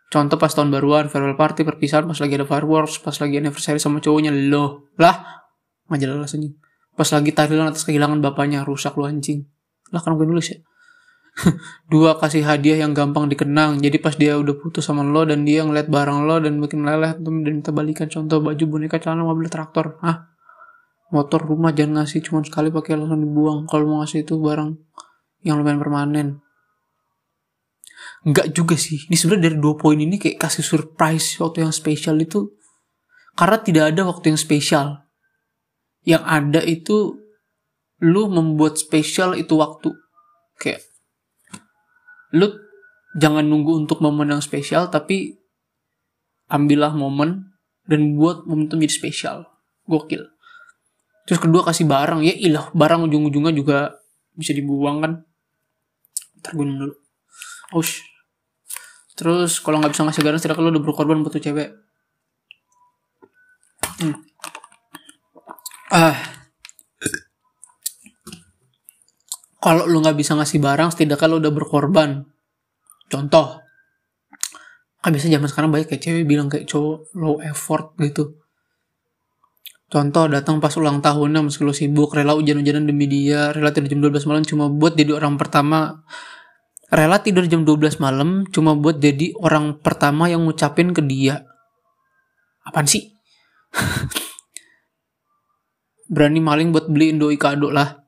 Contoh 0.08 0.40
pas 0.40 0.54
tahun 0.54 0.72
baruan 0.72 1.12
farewell 1.12 1.36
party 1.36 1.68
perpisahan 1.68 2.08
pas 2.08 2.16
lagi 2.16 2.40
ada 2.40 2.48
fireworks 2.48 3.04
pas 3.04 3.18
lagi 3.20 3.42
anniversary 3.42 3.82
sama 3.82 4.00
cowoknya 4.00 4.32
lo. 4.32 4.88
Lah 4.96 5.44
jelas 5.92 6.32
anjing. 6.32 6.56
Pas 6.96 7.10
lagi 7.12 7.36
tahlilan 7.36 7.76
atas 7.76 7.84
kehilangan 7.84 8.24
bapaknya 8.24 8.64
rusak 8.64 8.96
lo 8.96 9.04
anjing. 9.04 9.44
Lah 9.92 10.00
kan 10.00 10.16
gue 10.16 10.24
nulis 10.24 10.56
ya 10.56 10.60
dua 11.92 12.16
kasih 12.16 12.48
hadiah 12.48 12.80
yang 12.88 12.96
gampang 12.96 13.28
dikenang. 13.28 13.84
Jadi 13.84 14.00
pas 14.00 14.16
dia 14.16 14.40
udah 14.40 14.56
putus 14.56 14.88
sama 14.88 15.04
lo 15.04 15.28
dan 15.28 15.44
dia 15.44 15.68
ngeliat 15.68 15.92
barang 15.92 16.24
lo 16.24 16.40
dan 16.40 16.58
bikin 16.64 16.82
meleleh 16.84 17.20
dan 17.20 17.34
minta 17.44 17.76
balikan. 17.76 18.08
Contoh 18.08 18.40
baju 18.40 18.64
boneka 18.66 18.98
celana 19.04 19.28
mobil 19.28 19.52
traktor. 19.52 20.00
Ah 20.00 20.36
motor 21.14 21.40
rumah 21.40 21.72
jangan 21.72 22.04
ngasih 22.04 22.26
cuma 22.26 22.42
sekali 22.42 22.74
pakai 22.74 22.98
langsung 22.98 23.22
dibuang. 23.22 23.70
Kalau 23.70 23.86
mau 23.86 23.98
ngasih 24.02 24.26
itu 24.26 24.40
barang 24.40 24.76
yang 25.46 25.62
lumayan 25.62 25.80
permanen. 25.80 26.28
Enggak 28.26 28.52
juga 28.52 28.76
sih. 28.76 29.06
Ini 29.06 29.16
sebenarnya 29.16 29.54
dari 29.54 29.58
dua 29.62 29.78
poin 29.78 29.98
ini 29.98 30.18
kayak 30.18 30.42
kasih 30.42 30.66
surprise 30.66 31.38
waktu 31.38 31.62
yang 31.64 31.74
spesial 31.74 32.18
itu. 32.18 32.52
Karena 33.38 33.58
tidak 33.62 33.94
ada 33.94 34.02
waktu 34.10 34.34
yang 34.34 34.40
spesial. 34.40 35.06
Yang 36.06 36.24
ada 36.26 36.62
itu 36.66 36.98
lu 38.02 38.24
membuat 38.28 38.82
spesial 38.82 39.38
itu 39.38 39.54
waktu. 39.62 39.94
Kayak 40.58 40.85
lu 42.36 42.52
jangan 43.16 43.48
nunggu 43.48 43.88
untuk 43.88 44.04
momen 44.04 44.36
yang 44.36 44.44
spesial 44.44 44.92
tapi 44.92 45.40
ambillah 46.52 46.92
momen 46.92 47.56
dan 47.88 48.18
buat 48.18 48.44
momentum 48.46 48.82
jadi 48.82 48.94
spesial. 48.94 49.38
Gokil. 49.86 50.26
Terus 51.26 51.40
kedua 51.42 51.66
kasih 51.66 51.90
barang. 51.90 52.22
Ya 52.26 52.34
ilah 52.34 52.70
barang 52.74 53.10
ujung-ujungnya 53.10 53.54
juga 53.54 53.98
bisa 54.34 54.54
dibuang 54.54 55.02
kan. 55.02 55.12
Ntar 56.42 56.52
gue 56.54 56.66
dulu. 56.66 56.96
Aush. 57.74 58.02
terus 59.16 59.64
kalau 59.64 59.80
nggak 59.80 59.96
bisa 59.96 60.04
ngasih 60.04 60.28
barang 60.28 60.40
setidaknya 60.44 60.64
lu 60.68 60.72
udah 60.76 60.84
berkorban 60.84 61.24
buat 61.24 61.32
tuh 61.32 61.40
cewek. 61.40 61.72
Hmm. 63.96 64.12
ah 65.88 66.20
kalau 69.66 69.90
lu 69.90 69.98
nggak 69.98 70.14
bisa 70.14 70.38
ngasih 70.38 70.62
barang 70.62 70.94
setidaknya 70.94 71.26
lu 71.26 71.42
udah 71.42 71.50
berkorban. 71.50 72.22
Contoh 73.10 73.66
kan 75.02 75.10
biasa 75.10 75.26
zaman 75.26 75.50
sekarang 75.50 75.74
banyak 75.74 75.90
kayak 75.90 76.06
cewek 76.06 76.26
bilang 76.30 76.54
kayak 76.54 76.70
cowok 76.70 77.10
low 77.18 77.42
effort 77.42 77.98
gitu. 77.98 78.38
Contoh 79.90 80.30
datang 80.30 80.62
pas 80.62 80.70
ulang 80.78 81.02
tahunnya 81.02 81.42
meski 81.42 81.66
lu 81.66 81.74
sibuk 81.74 82.14
rela 82.14 82.38
hujan-hujanan 82.38 82.86
demi 82.86 83.10
dia 83.10 83.50
rela 83.54 83.74
tidur 83.74 83.90
jam 83.90 84.02
12 84.06 84.30
malam 84.30 84.46
cuma 84.46 84.70
buat 84.70 84.94
jadi 84.94 85.18
orang 85.18 85.42
pertama. 85.42 86.06
Rela 86.94 87.18
tidur 87.26 87.50
jam 87.50 87.66
12 87.66 87.98
malam 87.98 88.46
cuma 88.54 88.78
buat 88.78 89.02
jadi 89.02 89.34
orang 89.42 89.82
pertama 89.82 90.30
yang 90.30 90.46
ngucapin 90.46 90.94
ke 90.94 91.02
dia. 91.02 91.42
Apaan 92.62 92.86
sih? 92.86 93.18
Berani 96.14 96.38
maling 96.38 96.70
buat 96.70 96.86
beliin 96.86 97.18
doi 97.18 97.42
kado 97.42 97.74
lah 97.74 98.05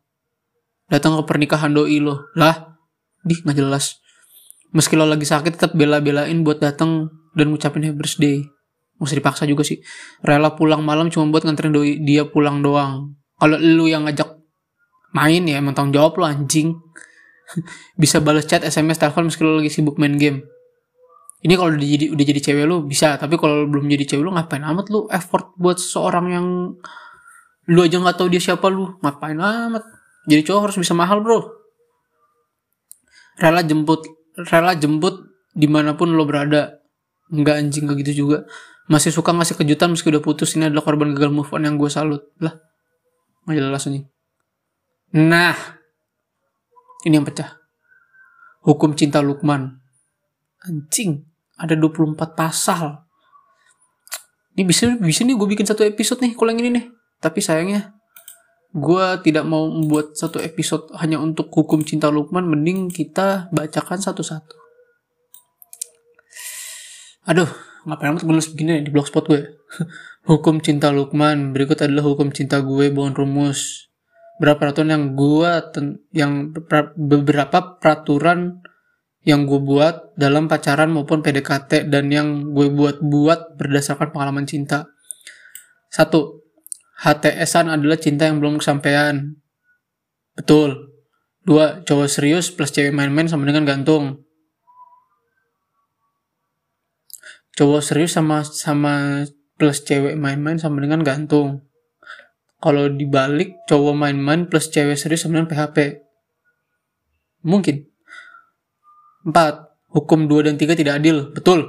datang 0.88 1.20
ke 1.20 1.24
pernikahan 1.28 1.72
doi 1.72 2.00
lo. 2.00 2.32
Lah 2.36 2.76
di 3.24 3.36
nggak 3.36 3.56
jelas. 3.56 4.00
Meski 4.76 5.00
lo 5.00 5.08
lagi 5.08 5.24
sakit 5.24 5.56
tetap 5.56 5.72
bela-belain 5.76 6.36
buat 6.44 6.60
datang 6.60 7.12
dan 7.36 7.52
ngucapin 7.52 7.88
happy 7.88 7.96
birthday. 7.96 8.38
Usah 8.98 9.16
dipaksa 9.16 9.44
juga 9.46 9.62
sih. 9.62 9.80
Rela 10.26 10.58
pulang 10.58 10.82
malam 10.82 11.14
cuma 11.14 11.30
buat 11.30 11.46
nganterin 11.46 11.72
doi 11.72 12.02
dia 12.02 12.26
pulang 12.26 12.66
doang. 12.66 13.14
Kalau 13.38 13.56
lu 13.62 13.86
yang 13.86 14.10
ngajak 14.10 14.34
main 15.14 15.46
ya 15.46 15.62
emang 15.62 15.78
tanggung 15.78 15.96
jawab 15.96 16.18
lo 16.18 16.26
anjing. 16.26 16.74
Bisa 18.02 18.20
balas 18.20 18.50
chat 18.50 18.66
sms 18.66 19.00
telepon 19.00 19.30
meski 19.30 19.46
lo 19.46 19.62
lagi 19.62 19.72
sibuk 19.72 19.96
main 20.02 20.18
game. 20.18 20.44
Ini 21.38 21.54
kalau 21.54 21.70
udah 21.70 21.86
jadi 21.86 22.06
udah 22.10 22.26
jadi 22.26 22.42
cewek 22.42 22.66
lu 22.66 22.90
bisa. 22.90 23.14
Tapi 23.14 23.38
kalau 23.38 23.70
belum 23.70 23.86
jadi 23.94 24.10
cewek 24.10 24.26
lu 24.26 24.34
ngapain 24.34 24.66
amat 24.66 24.90
lu 24.90 25.06
effort 25.14 25.54
buat 25.54 25.78
seseorang 25.78 26.34
yang 26.34 26.46
lu 27.70 27.80
aja 27.86 28.02
nggak 28.02 28.18
tahu 28.18 28.28
dia 28.34 28.42
siapa 28.42 28.66
lu 28.74 28.98
ngapain 29.06 29.38
amat 29.38 29.86
jadi 30.28 30.44
cowok 30.44 30.62
harus 30.70 30.78
bisa 30.78 30.94
mahal 30.94 31.24
bro. 31.24 31.40
Rela 33.40 33.64
jemput 33.64 34.04
rela 34.38 34.76
jemput 34.76 35.24
di 35.56 35.66
mana 35.72 35.96
pun 35.96 36.12
lo 36.12 36.28
berada. 36.28 36.84
Nggak 37.32 37.56
anjing 37.56 37.84
gak 37.88 37.98
gitu 38.04 38.28
juga. 38.28 38.44
Masih 38.92 39.12
suka 39.12 39.32
ngasih 39.32 39.56
kejutan 39.56 39.92
meski 39.92 40.12
udah 40.12 40.24
putus 40.24 40.56
ini 40.60 40.68
adalah 40.68 40.84
korban 40.84 41.12
gagal 41.16 41.32
move 41.32 41.52
on 41.56 41.64
yang 41.64 41.80
gue 41.80 41.88
salut. 41.88 42.24
Lah 42.44 42.56
nggak 43.48 43.64
jelas 43.64 43.88
nih 43.88 44.04
nah 45.16 45.56
ini 47.08 47.16
yang 47.16 47.24
pecah. 47.24 47.56
Hukum 48.68 48.92
cinta 49.00 49.24
Lukman. 49.24 49.80
Anjing 50.68 51.24
ada 51.56 51.80
24 51.80 52.36
pasal. 52.36 53.08
Ini 54.58 54.68
bisa 54.68 54.92
bisa 55.00 55.24
nih 55.24 55.40
gue 55.40 55.48
bikin 55.48 55.64
satu 55.64 55.88
episode 55.88 56.20
nih 56.20 56.36
kalau 56.36 56.52
yang 56.52 56.60
ini 56.60 56.70
nih. 56.76 56.86
Tapi 57.24 57.40
sayangnya 57.40 57.97
gue 58.78 59.06
tidak 59.26 59.46
mau 59.50 59.66
membuat 59.66 60.14
satu 60.14 60.38
episode 60.38 60.94
hanya 61.02 61.18
untuk 61.18 61.50
hukum 61.50 61.82
cinta 61.82 62.14
Lukman 62.14 62.46
mending 62.46 62.94
kita 62.94 63.50
bacakan 63.50 63.98
satu-satu. 63.98 64.56
Aduh 67.28 67.50
ngapain 67.88 68.14
amat 68.14 68.22
gue 68.24 68.34
nulis 68.36 68.50
begini 68.54 68.86
di 68.86 68.92
blogspot 68.94 69.26
gue? 69.26 69.42
Hukum 70.28 70.60
cinta 70.60 70.92
Lukman 70.92 71.56
berikut 71.56 71.80
adalah 71.80 72.04
hukum 72.04 72.36
cinta 72.36 72.60
gue 72.60 72.92
bukan 72.92 73.16
rumus. 73.16 73.88
Berapa 74.44 74.60
peraturan 74.60 74.92
yang 74.92 75.06
gue 75.16 75.52
yang 76.12 76.52
pra- 76.68 76.92
beberapa 77.00 77.80
peraturan 77.80 78.60
yang 79.24 79.48
gue 79.48 79.60
buat 79.60 80.16
dalam 80.20 80.52
pacaran 80.52 80.92
maupun 80.92 81.24
PDKT 81.24 81.88
dan 81.88 82.12
yang 82.12 82.56
gue 82.56 82.68
buat-buat 82.72 83.56
berdasarkan 83.56 84.12
pengalaman 84.12 84.48
cinta. 84.48 84.92
Satu, 85.88 86.47
HTS-an 86.98 87.70
adalah 87.70 88.02
cinta 88.02 88.26
yang 88.26 88.42
belum 88.42 88.58
kesampaian. 88.58 89.38
Betul. 90.34 90.90
Dua, 91.46 91.86
cowok 91.86 92.10
serius 92.10 92.50
plus 92.50 92.74
cewek 92.74 92.92
main-main 92.92 93.30
sama 93.30 93.46
dengan 93.46 93.64
gantung. 93.64 94.26
Cowok 97.58 97.82
serius 97.82 98.14
sama 98.18 98.46
sama 98.46 99.26
plus 99.58 99.82
cewek 99.86 100.18
main-main 100.18 100.58
sama 100.62 100.82
dengan 100.82 101.02
gantung. 101.06 101.66
Kalau 102.58 102.90
dibalik, 102.90 103.54
cowok 103.70 103.94
main-main 103.94 104.50
plus 104.50 104.70
cewek 104.74 104.98
serius 104.98 105.26
sama 105.26 105.42
dengan 105.42 105.50
PHP. 105.54 105.78
Mungkin. 107.46 107.86
4. 109.26 109.94
Hukum 109.94 110.26
2 110.26 110.50
dan 110.50 110.56
3 110.58 110.74
tidak 110.74 111.00
adil. 111.00 111.30
Betul. 111.34 111.66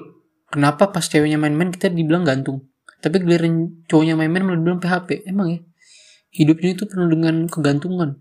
Kenapa 0.48 0.88
pas 0.88 1.04
ceweknya 1.04 1.36
main-main 1.36 1.68
kita 1.68 1.92
dibilang 1.92 2.24
gantung? 2.24 2.68
Tapi 2.98 3.22
giliran 3.22 3.84
cowoknya 3.86 4.18
main-main 4.18 4.42
malah 4.42 4.58
dibilang 4.58 4.82
PHP. 4.82 5.08
Emang 5.30 5.48
ya? 5.54 5.60
Hidupnya 6.34 6.70
itu 6.74 6.84
penuh 6.90 7.08
dengan 7.08 7.46
kegantungan. 7.46 8.18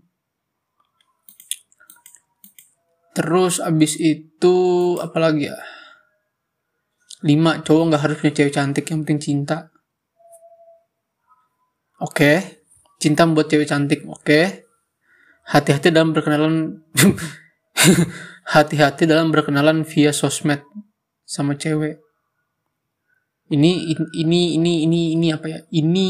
Terus 3.18 3.58
abis 3.58 3.98
itu 3.98 4.56
apalagi 5.02 5.50
ya? 5.50 5.58
5. 7.26 7.66
Cowok 7.66 7.84
nggak 7.90 8.02
harus 8.06 8.16
punya 8.22 8.34
cewek 8.38 8.54
cantik. 8.54 8.86
Yang 8.86 8.98
penting 9.02 9.18
cinta. 9.18 9.56
Oke. 11.98 12.62
Cinta 13.02 13.26
membuat 13.26 13.50
cewek 13.50 13.66
cantik. 13.66 14.06
Oke. 14.06 14.70
Hati-hati 15.50 15.90
dalam 15.90 16.14
berkenalan 16.14 16.78
hati-hati 18.54 19.10
dalam 19.10 19.34
berkenalan 19.34 19.82
via 19.82 20.14
sosmed 20.14 20.62
sama 21.26 21.58
cewek. 21.58 22.07
Ini 23.48 23.96
ini 24.12 24.40
ini 24.60 24.72
ini 24.84 25.00
ini 25.16 25.26
apa 25.32 25.46
ya? 25.48 25.58
Ini 25.72 26.08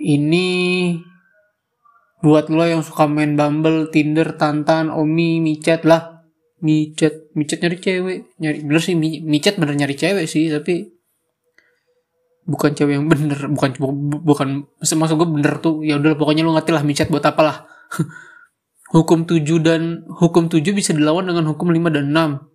ini 0.00 0.46
buat 2.24 2.48
lo 2.48 2.64
yang 2.64 2.80
suka 2.80 3.04
main 3.04 3.36
Bumble, 3.36 3.92
Tinder, 3.92 4.32
Tantan, 4.40 4.88
Omi, 4.88 5.44
Micet 5.44 5.84
lah. 5.84 6.24
Micet, 6.64 7.28
Micet 7.36 7.60
nyari 7.60 7.76
cewek, 7.76 8.18
nyari 8.40 8.64
bener 8.64 8.80
sih 8.80 8.96
Mi- 8.96 9.20
Micet 9.20 9.60
bener 9.60 9.76
nyari 9.76 9.92
cewek 9.92 10.24
sih, 10.24 10.48
tapi 10.48 10.88
bukan 12.48 12.72
cewek 12.72 12.96
yang 12.96 13.12
bener, 13.12 13.52
bukan 13.52 13.76
bu- 13.76 14.24
bukan 14.24 14.48
maksud, 14.80 15.20
gue 15.20 15.28
bener 15.28 15.60
tuh. 15.60 15.84
Ya 15.84 16.00
udah 16.00 16.16
pokoknya 16.16 16.48
lo 16.48 16.56
ngerti 16.56 16.72
lah 16.72 16.80
Micet 16.80 17.12
buat 17.12 17.20
apa 17.28 17.42
lah. 17.44 17.56
hukum 18.96 19.28
7 19.28 19.44
dan 19.60 20.08
hukum 20.08 20.48
7 20.48 20.72
bisa 20.72 20.96
dilawan 20.96 21.28
dengan 21.28 21.50
hukum 21.52 21.68
5 21.68 21.92
dan 21.92 22.14
6 22.14 22.53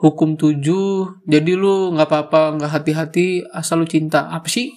hukum 0.00 0.34
7 0.34 0.58
jadi 1.26 1.52
lu 1.54 1.94
nggak 1.94 2.08
apa-apa 2.10 2.58
nggak 2.58 2.70
hati-hati 2.70 3.46
asal 3.54 3.82
lu 3.82 3.86
cinta 3.86 4.26
apa 4.30 4.46
sih 4.50 4.74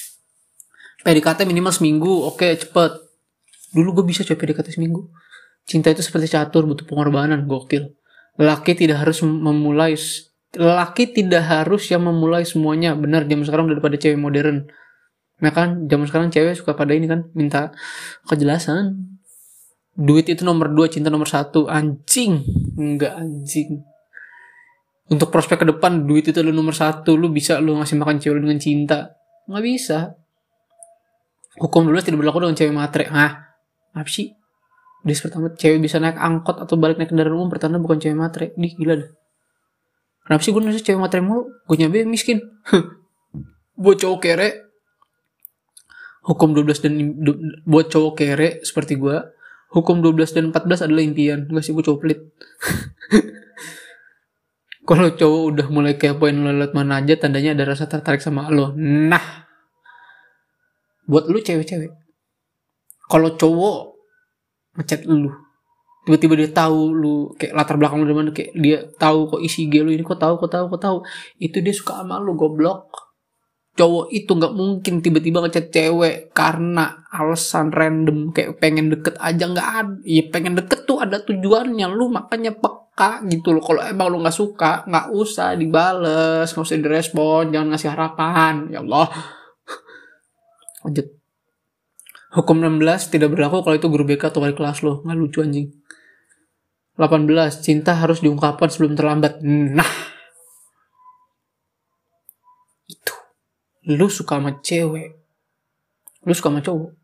PDKT 1.04 1.48
minimal 1.48 1.72
seminggu 1.72 2.12
oke 2.28 2.44
cepet 2.44 2.92
dulu 3.72 4.00
gue 4.00 4.04
bisa 4.12 4.22
coba 4.24 4.44
PDKT 4.44 4.76
seminggu 4.76 5.08
cinta 5.64 5.88
itu 5.88 6.04
seperti 6.04 6.32
catur 6.32 6.68
butuh 6.68 6.84
pengorbanan 6.84 7.48
gokil 7.48 7.96
laki 8.36 8.76
tidak 8.76 9.04
harus 9.04 9.24
memulai 9.24 9.96
laki 10.54 11.10
tidak 11.10 11.44
harus 11.48 11.88
yang 11.90 12.04
memulai 12.04 12.44
semuanya 12.44 12.92
benar 12.94 13.24
zaman 13.24 13.44
sekarang 13.44 13.64
udah 13.72 13.82
pada 13.82 13.96
cewek 13.96 14.20
modern 14.20 14.68
Nah 15.42 15.50
kan, 15.50 15.90
zaman 15.90 16.06
sekarang 16.06 16.28
cewek 16.30 16.54
suka 16.54 16.72
pada 16.72 16.94
ini 16.94 17.10
kan, 17.10 17.26
minta 17.34 17.74
kejelasan. 18.30 19.18
Duit 19.94 20.26
itu 20.26 20.42
nomor 20.42 20.70
dua, 20.70 20.88
cinta 20.90 21.10
nomor 21.10 21.26
satu. 21.26 21.66
Anjing. 21.66 22.42
Enggak 22.78 23.18
anjing. 23.18 23.82
Untuk 25.04 25.28
prospek 25.28 25.64
ke 25.64 25.66
depan, 25.68 26.08
duit 26.08 26.24
itu 26.24 26.40
adalah 26.40 26.56
nomor 26.56 26.72
satu. 26.72 27.16
Lu 27.18 27.28
bisa 27.28 27.60
lu 27.60 27.76
ngasih 27.76 27.96
makan 28.00 28.16
cewek 28.16 28.34
lu 28.36 28.48
dengan 28.48 28.60
cinta. 28.60 28.98
Nggak 29.50 29.64
bisa. 29.64 29.98
Hukum 31.60 31.86
dulu 31.86 32.00
tidak 32.00 32.24
berlaku 32.24 32.44
dengan 32.44 32.56
cewek 32.56 32.74
matre. 32.74 33.04
Hah? 33.12 33.32
Apa 33.92 34.08
sih? 34.08 34.32
Di 35.04 35.12
pertama, 35.12 35.52
cewek 35.52 35.84
bisa 35.84 36.00
naik 36.00 36.16
angkot 36.16 36.64
atau 36.64 36.80
balik 36.80 36.96
naik 36.96 37.12
kendaraan 37.12 37.36
umum, 37.36 37.52
pertanda 37.52 37.76
bukan 37.76 38.00
cewek 38.00 38.16
matre. 38.16 38.56
Di 38.56 38.72
gila 38.72 39.04
dah. 39.04 39.10
Kenapa 40.24 40.40
sih 40.40 40.50
gue 40.56 40.62
nulis 40.64 40.80
cewek 40.80 40.96
matre 40.96 41.20
mulu? 41.20 41.52
Gue 41.68 41.76
nyabe 41.76 42.08
miskin. 42.08 42.40
Buat 43.82 44.00
cowok 44.00 44.18
kere, 44.24 44.64
hukum 46.24 46.56
12 46.56 46.84
dan 46.84 46.92
buat 47.68 47.92
cowok 47.92 48.12
kere 48.16 48.48
seperti 48.64 48.96
gua 48.96 49.28
hukum 49.76 50.00
12 50.00 50.36
dan 50.36 50.44
14 50.50 50.88
adalah 50.88 51.02
impian 51.04 51.44
gak 51.50 51.64
sih 51.64 51.76
gue 51.76 51.84
cowok 51.84 52.00
pelit 52.00 52.20
kalau 54.84 55.12
cowok 55.16 55.42
udah 55.52 55.66
mulai 55.72 55.96
kepoin 55.96 56.36
lo 56.36 56.52
lewat 56.52 56.72
mana 56.76 57.00
aja 57.00 57.16
tandanya 57.16 57.56
ada 57.56 57.64
rasa 57.72 57.88
tertarik 57.88 58.20
sama 58.20 58.48
lo 58.52 58.72
nah 58.76 59.44
buat 61.04 61.28
lu 61.28 61.40
cewek-cewek 61.40 61.92
kalau 63.08 63.36
cowok 63.36 63.96
ngechat 64.80 65.04
lu 65.04 65.32
tiba-tiba 66.04 66.36
dia 66.36 66.50
tahu 66.52 66.92
lu 66.92 67.14
kayak 67.40 67.56
latar 67.56 67.80
belakang 67.80 68.04
lu 68.04 68.06
dari 68.06 68.16
mana 68.16 68.30
kayak 68.30 68.52
dia 68.52 68.78
tahu 69.00 69.32
kok 69.32 69.40
isi 69.40 69.66
IG 69.66 69.74
lu 69.80 69.90
ini 69.90 70.04
kok 70.04 70.20
tahu 70.20 70.36
kok 70.36 70.52
tahu 70.52 70.64
kok 70.76 70.82
tahu 70.84 70.96
itu 71.40 71.64
dia 71.64 71.74
suka 71.74 72.04
sama 72.04 72.20
lu 72.20 72.36
goblok. 72.36 72.92
Cowok 73.74 74.06
itu 74.14 74.30
nggak 74.30 74.54
mungkin 74.54 75.02
tiba-tiba 75.02 75.42
ngechat 75.42 75.74
cewek 75.74 76.30
karena 76.30 77.02
alasan 77.10 77.74
random 77.74 78.30
kayak 78.30 78.62
pengen 78.62 78.86
deket 78.86 79.18
aja 79.18 79.50
nggak 79.50 79.68
ada 79.82 79.94
ya 80.06 80.22
pengen 80.30 80.54
deket 80.54 80.86
tuh 80.86 81.02
ada 81.02 81.18
tujuannya 81.18 81.82
lu 81.90 82.06
makanya 82.06 82.54
peka 82.94 83.26
gitu 83.26 83.50
loh. 83.50 83.62
Kalau 83.66 83.82
emang 83.82 84.06
lu 84.06 84.22
nggak 84.22 84.38
suka 84.38 84.86
nggak 84.86 85.10
usah 85.10 85.58
dibales 85.58 86.46
nggak 86.46 86.62
usah 86.62 86.78
direspon 86.78 87.50
jangan 87.50 87.74
ngasih 87.74 87.90
harapan. 87.90 88.70
Ya 88.70 88.78
Allah. 88.86 89.10
Lanjut. 90.86 91.06
Hukum 92.38 92.56
16 92.62 93.14
tidak 93.14 93.34
berlaku 93.34 93.66
kalau 93.66 93.76
itu 93.78 93.90
guru 93.90 94.06
BK 94.06 94.30
atau 94.30 94.42
wali 94.46 94.54
kelas 94.54 94.86
lo. 94.86 95.02
Nggak 95.02 95.18
lucu 95.18 95.42
anjing. 95.42 95.74
18 96.94 97.66
cinta 97.66 97.98
harus 97.98 98.22
diungkapkan 98.22 98.70
sebelum 98.70 98.94
terlambat. 98.94 99.42
Nah. 99.42 99.90
Itu. 102.86 103.14
Lu 103.90 104.06
suka 104.06 104.38
sama 104.38 104.62
cewek. 104.62 105.18
Lu 106.22 106.32
suka 106.34 106.54
sama 106.54 106.62
cowok. 106.62 106.94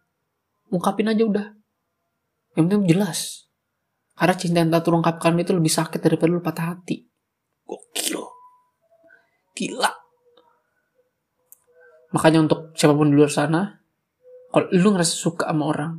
Ungkapin 0.70 1.10
aja 1.10 1.26
udah. 1.26 1.46
Yang 2.54 2.64
penting 2.70 2.86
jelas 2.86 3.49
karena 4.20 4.36
cinta 4.36 4.60
yang 4.60 4.68
tak 4.68 4.84
terungkapkan 4.84 5.32
itu 5.40 5.56
lebih 5.56 5.72
sakit 5.72 5.96
daripada 5.96 6.28
lu 6.28 6.44
patah 6.44 6.76
hati. 6.76 7.08
Gokil. 7.64 8.20
Gila. 9.56 9.88
Makanya 12.12 12.44
untuk 12.44 12.76
siapa 12.76 12.92
pun 12.92 13.08
di 13.08 13.16
luar 13.16 13.32
sana 13.32 13.80
kalau 14.52 14.68
lu 14.76 14.92
ngerasa 14.92 15.14
suka 15.16 15.48
sama 15.48 15.72
orang 15.72 15.96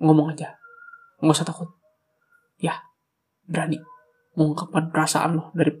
ngomong 0.00 0.32
aja. 0.32 0.56
Nggak 1.20 1.36
usah 1.36 1.44
takut. 1.44 1.68
Ya 2.56 2.80
berani 3.44 3.84
mengungkapkan 4.32 4.88
perasaan 4.88 5.36
lo 5.36 5.44
dari 5.52 5.76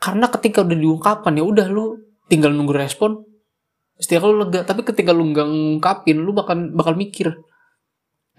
karena 0.00 0.32
ketika 0.32 0.64
udah 0.64 0.78
diungkapkan 0.78 1.36
ya 1.36 1.44
udah 1.44 1.68
lu 1.68 2.00
tinggal 2.32 2.56
nunggu 2.56 2.72
respon. 2.72 3.28
Setiap 4.00 4.24
lu 4.24 4.40
lega 4.40 4.64
tapi 4.64 4.88
ketika 4.88 5.12
lu 5.12 5.28
nggak 5.36 5.44
ngungkapin 5.44 6.16
lu 6.16 6.32
bakal 6.32 6.56
bakal 6.72 6.96
mikir 6.96 7.36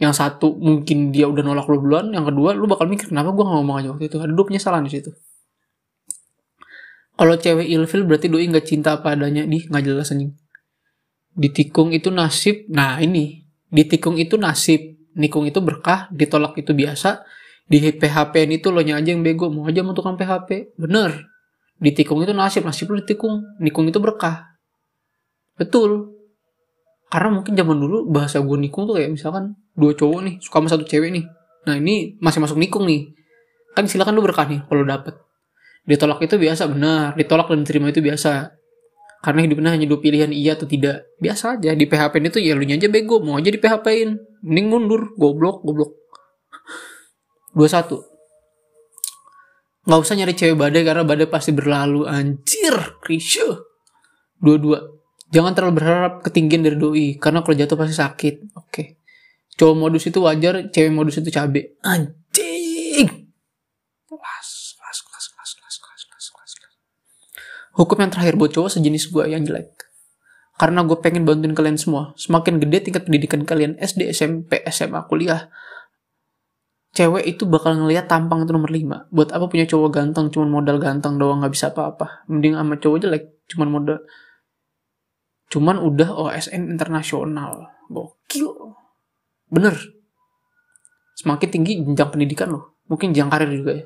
yang 0.01 0.17
satu 0.17 0.58
mungkin 0.58 1.13
dia 1.13 1.29
udah 1.29 1.46
nolak 1.46 1.70
lu 1.70 1.77
duluan 1.77 2.10
yang 2.10 2.25
kedua 2.25 2.58
lu 2.58 2.65
bakal 2.65 2.89
mikir 2.89 3.13
kenapa 3.13 3.29
gua 3.38 3.46
nggak 3.46 3.58
ngomong 3.62 3.77
aja 3.77 3.88
waktu 3.93 4.10
itu? 4.10 4.17
Ada 4.17 4.34
dua 4.34 4.46
penyesalan 4.50 4.81
di 4.89 4.91
situ. 4.98 5.13
Kalau 7.13 7.38
cewek 7.38 7.70
ilfil 7.70 8.10
berarti 8.10 8.34
doi 8.34 8.50
nggak 8.50 8.65
cinta 8.65 8.98
apa 8.98 9.13
adanya. 9.13 9.46
Di 9.46 9.70
nggak 9.70 9.84
jelas 9.86 10.10
anjing. 10.10 10.34
Ditikung 11.38 11.93
itu 11.93 12.10
nasib. 12.10 12.65
Nah 12.74 12.98
ini. 12.98 13.46
Ditikung 13.70 14.17
itu 14.17 14.41
nasib. 14.41 14.98
Nikung 15.13 15.46
itu 15.46 15.62
berkah 15.62 16.10
ditolak 16.10 16.58
itu 16.58 16.74
biasa. 16.74 17.22
Di 17.70 17.77
PHP 17.77 18.50
ini 18.50 18.58
tuh 18.58 18.74
lo 18.74 18.81
nya 18.81 18.98
aja 18.98 19.13
yang 19.13 19.22
bego. 19.22 19.53
Mau 19.53 19.70
aja 19.70 19.86
mau 19.86 19.93
tukang 19.93 20.17
PHP 20.17 20.74
bener. 20.81 21.29
Ditikung 21.77 22.25
itu 22.25 22.34
nasib. 22.34 22.65
Nasib 22.65 22.89
lu 22.89 23.05
ditikung. 23.05 23.62
Nikung 23.62 23.86
itu 23.86 24.01
berkah. 24.01 24.58
Betul. 25.62 26.17
Karena 27.13 27.38
mungkin 27.38 27.53
zaman 27.53 27.77
dulu 27.77 28.10
bahasa 28.10 28.41
gue 28.41 28.58
nikung 28.58 28.89
tuh 28.89 28.98
kayak 28.98 29.13
misalkan 29.13 29.61
dua 29.75 29.92
cowok 29.96 30.20
nih 30.28 30.36
suka 30.44 30.58
sama 30.60 30.70
satu 30.72 30.84
cewek 30.88 31.10
nih. 31.12 31.25
Nah 31.68 31.75
ini 31.78 32.18
masih 32.20 32.40
masuk 32.44 32.58
nikung 32.58 32.88
nih. 32.88 33.13
Kan 33.72 33.88
silakan 33.88 34.18
lu 34.18 34.24
berkah 34.25 34.48
nih 34.48 34.66
kalau 34.68 34.84
dapet. 34.84 35.16
Ditolak 35.88 36.22
itu 36.22 36.36
biasa 36.38 36.68
benar. 36.70 37.16
Ditolak 37.16 37.48
dan 37.50 37.63
diterima 37.63 37.90
itu 37.90 38.04
biasa. 38.04 38.54
Karena 39.22 39.46
hidupnya 39.46 39.70
hanya 39.78 39.86
dua 39.86 40.01
pilihan 40.01 40.34
iya 40.34 40.58
atau 40.58 40.66
tidak. 40.66 41.06
Biasa 41.22 41.62
aja 41.62 41.78
di 41.78 41.86
PHP 41.86 42.13
itu 42.25 42.40
ya 42.42 42.58
lu 42.58 42.66
aja 42.66 42.90
bego 42.90 43.22
mau 43.22 43.38
aja 43.38 43.54
di 43.54 43.62
PHP 43.62 43.88
in 44.02 44.17
mending 44.41 44.67
mundur 44.67 45.13
goblok 45.15 45.62
goblok. 45.62 45.91
21 47.58 48.12
nggak 49.82 49.98
usah 49.98 50.13
nyari 50.13 50.38
cewek 50.38 50.62
badai 50.62 50.86
karena 50.86 51.02
badai 51.02 51.26
pasti 51.26 51.54
berlalu. 51.54 52.06
Anjir 52.06 53.02
krisya 53.02 53.50
22 54.41 55.34
jangan 55.34 55.58
terlalu 55.58 55.74
berharap 55.82 56.13
ketinggian 56.22 56.62
dari 56.62 56.78
doi 56.78 57.08
karena 57.17 57.41
kalau 57.41 57.58
jatuh 57.58 57.78
pasti 57.78 57.95
sakit. 57.98 58.36
Oke 58.58 59.01
cowok 59.60 59.76
modus 59.76 60.04
itu 60.08 60.20
wajar 60.24 60.68
cewek 60.72 60.92
modus 60.94 61.20
itu 61.20 61.30
cabe. 61.32 61.76
Anjing. 61.84 63.32
Kelas 64.08 64.50
kelas 64.78 65.00
kelas 65.08 65.26
kelas 65.32 65.52
kelas 65.56 65.76
kelas 65.80 66.04
kelas 66.06 66.26
kelas 66.30 66.52
hukum 67.76 67.98
yang 68.04 68.12
terakhir 68.12 68.36
buat 68.36 68.52
cowok 68.52 68.70
sejenis 68.78 69.10
gue 69.10 69.24
yang 69.32 69.44
jelek. 69.48 69.72
Karena 70.60 70.86
gue 70.86 70.98
pengen 71.02 71.26
bantuin 71.26 71.58
kalian 71.58 71.80
semua. 71.80 72.14
Semakin 72.20 72.62
gede 72.62 72.86
tingkat 72.86 73.10
pendidikan 73.10 73.42
kalian 73.48 73.80
SD 73.82 74.14
SMP 74.14 74.62
SMA 74.70 75.08
kuliah 75.10 75.50
cewek 76.92 77.24
itu 77.24 77.48
bakal 77.48 77.80
ngelihat 77.80 78.12
tampang 78.12 78.44
itu 78.44 78.52
nomor 78.52 78.68
5 78.68 79.16
buat 79.16 79.32
apa 79.32 79.48
punya 79.48 79.64
cowok 79.64 79.90
ganteng 79.96 80.28
cuman 80.28 80.52
modal 80.52 80.76
ganteng 80.76 81.16
doang 81.16 81.42
nggak 81.42 81.56
bisa 81.56 81.72
apa-apa. 81.72 82.28
Mending 82.30 82.60
sama 82.60 82.76
cowok 82.78 82.98
jelek 83.02 83.24
cuman 83.50 83.68
modal. 83.72 83.98
Cuman 85.52 85.76
udah 85.82 86.10
OSN 86.14 86.72
internasional. 86.72 87.72
Gokil 87.92 88.78
bener. 89.52 89.76
Semakin 91.20 91.50
tinggi 91.52 91.84
jenjang 91.84 92.10
pendidikan 92.10 92.50
lo. 92.56 92.82
Mungkin 92.88 93.12
jenjang 93.12 93.30
karir 93.30 93.52
juga 93.52 93.72
ya. 93.78 93.86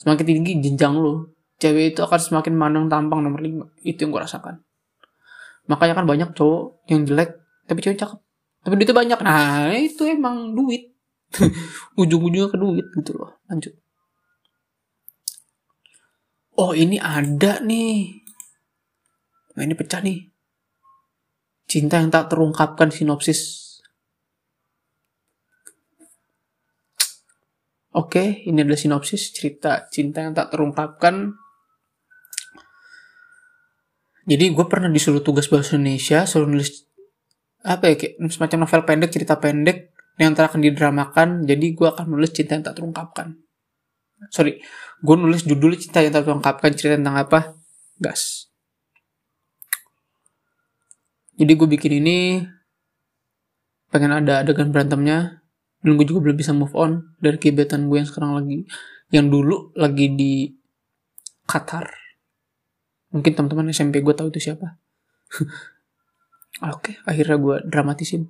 Semakin 0.00 0.24
tinggi 0.24 0.52
jenjang 0.64 0.96
lo 0.96 1.36
cewek 1.56 1.96
itu 1.96 2.00
akan 2.04 2.20
semakin 2.20 2.52
mandang 2.52 2.86
tampang 2.88 3.24
nomor 3.24 3.40
5 3.40 3.80
itu 3.84 3.98
yang 4.04 4.10
gue 4.12 4.22
rasakan. 4.22 4.60
Makanya 5.66 5.94
kan 5.96 6.04
banyak 6.04 6.30
cowok 6.36 6.84
yang 6.92 7.08
jelek 7.08 7.36
tapi 7.66 7.80
cewek 7.80 7.98
cakep. 7.98 8.18
Tapi 8.66 8.74
duitnya 8.76 8.96
banyak. 8.96 9.18
Nah 9.22 9.72
itu 9.78 10.02
emang 10.06 10.54
duit. 10.54 10.90
Ujung-ujungnya 12.00 12.50
ke 12.50 12.58
duit 12.58 12.86
gitu 12.94 13.12
loh. 13.14 13.38
Lanjut. 13.46 13.74
Oh 16.56 16.72
ini 16.72 16.96
ada 16.96 17.60
nih. 17.62 18.26
Nah 19.54 19.62
ini 19.62 19.74
pecah 19.76 20.00
nih. 20.02 20.18
Cinta 21.66 21.98
yang 21.98 22.14
tak 22.14 22.30
terungkapkan 22.30 22.94
sinopsis 22.94 23.65
Oke, 27.96 28.44
ini 28.44 28.60
adalah 28.60 28.76
sinopsis 28.76 29.32
cerita 29.32 29.88
cinta 29.88 30.20
yang 30.20 30.36
tak 30.36 30.52
terungkapkan. 30.52 31.32
Jadi 34.28 34.52
gue 34.52 34.66
pernah 34.68 34.92
disuruh 34.92 35.24
tugas 35.24 35.48
bahasa 35.48 35.80
Indonesia, 35.80 36.28
suruh 36.28 36.44
nulis 36.44 36.84
apa 37.64 37.88
ya 37.88 37.94
kayak 37.96 38.20
semacam 38.28 38.68
novel 38.68 38.82
pendek, 38.84 39.10
cerita 39.16 39.40
pendek 39.40 39.96
yang 40.20 40.36
akan 40.36 40.60
didramakan. 40.60 41.48
Jadi 41.48 41.72
gue 41.72 41.88
akan 41.88 42.04
nulis 42.04 42.36
cinta 42.36 42.60
yang 42.60 42.68
tak 42.68 42.76
terungkapkan. 42.76 43.32
Sorry, 44.28 44.60
gue 45.00 45.16
nulis 45.16 45.48
judul 45.48 45.80
cinta 45.80 46.04
yang 46.04 46.12
tak 46.12 46.28
terungkapkan 46.28 46.76
cerita 46.76 47.00
tentang 47.00 47.16
apa? 47.16 47.56
Gas. 47.96 48.52
Jadi 51.40 51.52
gue 51.52 51.68
bikin 51.68 51.92
ini 52.04 52.44
pengen 53.88 54.12
ada 54.12 54.44
adegan 54.44 54.68
berantemnya 54.68 55.45
dan 55.86 55.94
gue 55.94 56.02
juga 56.02 56.26
belum 56.26 56.34
bisa 56.34 56.50
move 56.50 56.74
on 56.74 57.14
dari 57.22 57.38
gebetan 57.38 57.86
gue 57.86 58.02
yang 58.02 58.10
sekarang 58.10 58.34
lagi. 58.34 58.66
Yang 59.14 59.26
dulu 59.30 59.56
lagi 59.78 60.10
di 60.18 60.50
Qatar. 61.46 61.86
Mungkin 63.14 63.38
teman-teman 63.38 63.70
SMP 63.70 64.02
gue 64.02 64.10
tahu 64.10 64.34
itu 64.34 64.50
siapa. 64.50 64.82
Oke 66.74 66.98
akhirnya 67.06 67.38
gue 67.38 67.56
dramatisin 67.70 68.26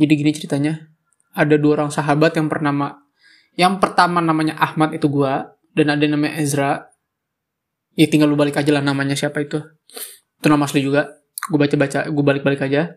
jadi 0.00 0.12
gini 0.16 0.32
ceritanya. 0.32 0.88
Ada 1.36 1.60
dua 1.60 1.80
orang 1.80 1.92
sahabat 1.92 2.36
yang 2.40 2.48
bernama 2.48 3.04
yang 3.52 3.76
pertama 3.76 4.24
namanya 4.24 4.56
Ahmad 4.56 4.96
itu 4.96 5.12
gue 5.12 5.32
dan 5.76 5.86
ada 5.92 6.04
namanya 6.08 6.40
Ezra. 6.40 6.88
Ya 7.92 8.08
tinggal 8.08 8.32
lu 8.32 8.36
balik 8.40 8.56
aja 8.56 8.72
lah 8.72 8.80
namanya 8.80 9.12
siapa 9.12 9.44
itu. 9.44 9.60
Itu 10.40 10.48
nama 10.48 10.64
asli 10.64 10.80
juga. 10.80 11.20
Gue 11.52 11.60
baca-baca 11.60 12.08
gue 12.08 12.24
balik-balik 12.24 12.64
aja 12.64 12.96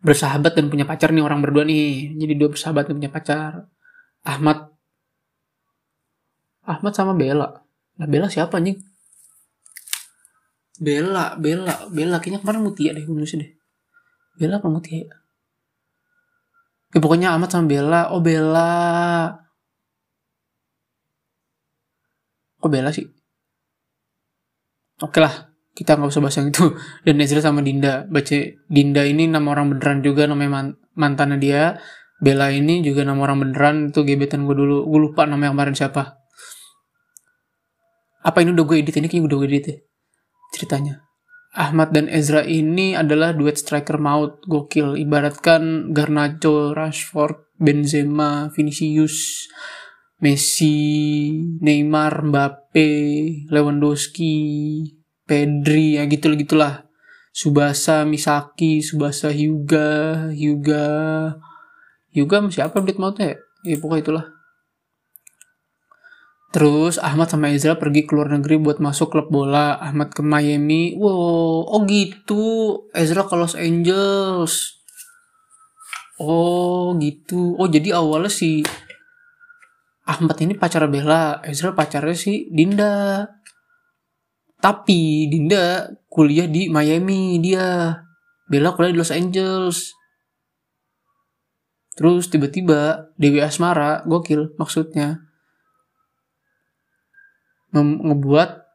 bersahabat 0.00 0.56
dan 0.56 0.72
punya 0.72 0.88
pacar 0.88 1.12
nih 1.12 1.24
orang 1.24 1.40
berdua 1.44 1.64
nih. 1.64 2.16
Jadi 2.16 2.32
dua 2.36 2.48
bersahabat 2.52 2.88
dan 2.88 2.94
punya 2.96 3.12
pacar. 3.12 3.68
Ahmad. 4.24 4.72
Ahmad 6.64 6.92
sama 6.92 7.12
Bella. 7.16 7.60
Nah 8.00 8.08
Bella 8.08 8.32
siapa 8.32 8.56
nih 8.60 8.76
Bella 10.80 11.36
Bella 11.36 11.88
Bella. 11.92 12.16
Kayaknya 12.20 12.40
kemarin 12.40 12.62
Mutia 12.64 12.90
deh 12.96 13.04
gue 13.04 13.16
deh. 13.16 13.52
Bella 14.40 14.56
apa 14.56 14.68
Mutia 14.72 15.04
ya? 15.04 15.20
Ya, 16.90 16.98
pokoknya 16.98 17.28
Ahmad 17.34 17.50
sama 17.52 17.70
Bella. 17.70 18.10
Oh, 18.10 18.18
Bella. 18.18 19.30
Kok 22.58 22.70
Bella 22.70 22.90
sih? 22.90 23.06
Oke 25.00 25.16
lah, 25.16 25.48
kita 25.80 25.96
nggak 25.96 26.12
usah 26.12 26.20
bahas 26.20 26.36
yang 26.36 26.52
itu. 26.52 26.76
Dan 27.08 27.24
Ezra 27.24 27.40
sama 27.40 27.64
Dinda. 27.64 28.04
Baca 28.04 28.36
Dinda 28.68 29.02
ini 29.08 29.24
nama 29.24 29.48
orang 29.56 29.72
beneran 29.72 30.04
juga, 30.04 30.28
namanya 30.28 30.50
man 30.52 30.66
mantannya 30.92 31.40
dia. 31.40 31.80
Bella 32.20 32.52
ini 32.52 32.84
juga 32.84 33.08
nama 33.08 33.16
orang 33.24 33.48
beneran, 33.48 33.76
itu 33.88 34.04
gebetan 34.04 34.44
gue 34.44 34.52
dulu. 34.52 34.84
Gue 34.84 35.00
lupa 35.08 35.24
nama 35.24 35.48
yang 35.48 35.56
kemarin 35.56 35.72
siapa. 35.72 36.20
Apa 38.20 38.44
ini 38.44 38.52
udah 38.52 38.64
gue 38.68 38.76
edit? 38.76 39.00
Ini 39.00 39.08
kayaknya 39.08 39.24
udah 39.32 39.36
gue 39.40 39.48
edit 39.48 39.64
ya. 39.64 39.76
Ceritanya. 40.52 40.94
Ahmad 41.56 41.96
dan 41.96 42.12
Ezra 42.12 42.44
ini 42.44 42.94
adalah 42.94 43.32
duet 43.32 43.56
striker 43.58 43.98
maut 43.98 44.44
gokil 44.46 45.00
ibaratkan 45.00 45.90
Garnacho, 45.96 46.76
Rashford, 46.76 47.56
Benzema, 47.56 48.52
Vinicius, 48.52 49.48
Messi, 50.20 51.40
Neymar, 51.58 52.22
Mbappe, 52.28 52.92
Lewandowski, 53.48 54.36
Pedri 55.30 55.94
ya 55.94 56.10
gitu 56.10 56.34
gitulah. 56.34 56.90
Subasa, 57.30 58.02
Misaki, 58.02 58.82
Subasa, 58.82 59.30
Hyuga, 59.30 60.26
Hyuga, 60.34 60.90
Hyuga 62.10 62.36
siapa 62.50 62.82
duet 62.82 62.98
mautnya 62.98 63.30
ya? 63.30 63.36
Ya 63.62 63.76
pokoknya 63.78 64.02
itulah. 64.02 64.26
Terus 66.50 66.98
Ahmad 66.98 67.30
sama 67.30 67.54
Ezra 67.54 67.78
pergi 67.78 68.02
ke 68.02 68.10
luar 68.10 68.34
negeri 68.34 68.58
buat 68.58 68.82
masuk 68.82 69.14
klub 69.14 69.30
bola. 69.30 69.78
Ahmad 69.78 70.10
ke 70.10 70.18
Miami. 70.26 70.98
Wow, 70.98 71.70
oh 71.70 71.82
gitu. 71.86 72.42
Ezra 72.90 73.22
ke 73.22 73.38
Los 73.38 73.54
Angeles. 73.54 74.82
Oh 76.18 76.98
gitu. 76.98 77.54
Oh 77.54 77.70
jadi 77.70 77.94
awalnya 77.94 78.34
si 78.34 78.66
Ahmad 80.10 80.34
ini 80.42 80.58
pacar 80.58 80.90
Bella. 80.90 81.38
Ezra 81.46 81.70
pacarnya 81.70 82.18
si 82.18 82.50
Dinda. 82.50 83.30
Tapi 84.60 85.26
Dinda 85.32 85.88
kuliah 86.12 86.46
di 86.46 86.68
Miami 86.68 87.40
dia. 87.40 87.96
Bella 88.46 88.76
kuliah 88.76 88.92
di 88.92 88.98
Los 89.00 89.12
Angeles. 89.12 89.96
Terus 91.96 92.28
tiba-tiba 92.32 93.12
Dewi 93.16 93.44
Asmara, 93.44 94.04
gokil 94.08 94.56
maksudnya 94.56 95.30
ngebuat 97.74 98.66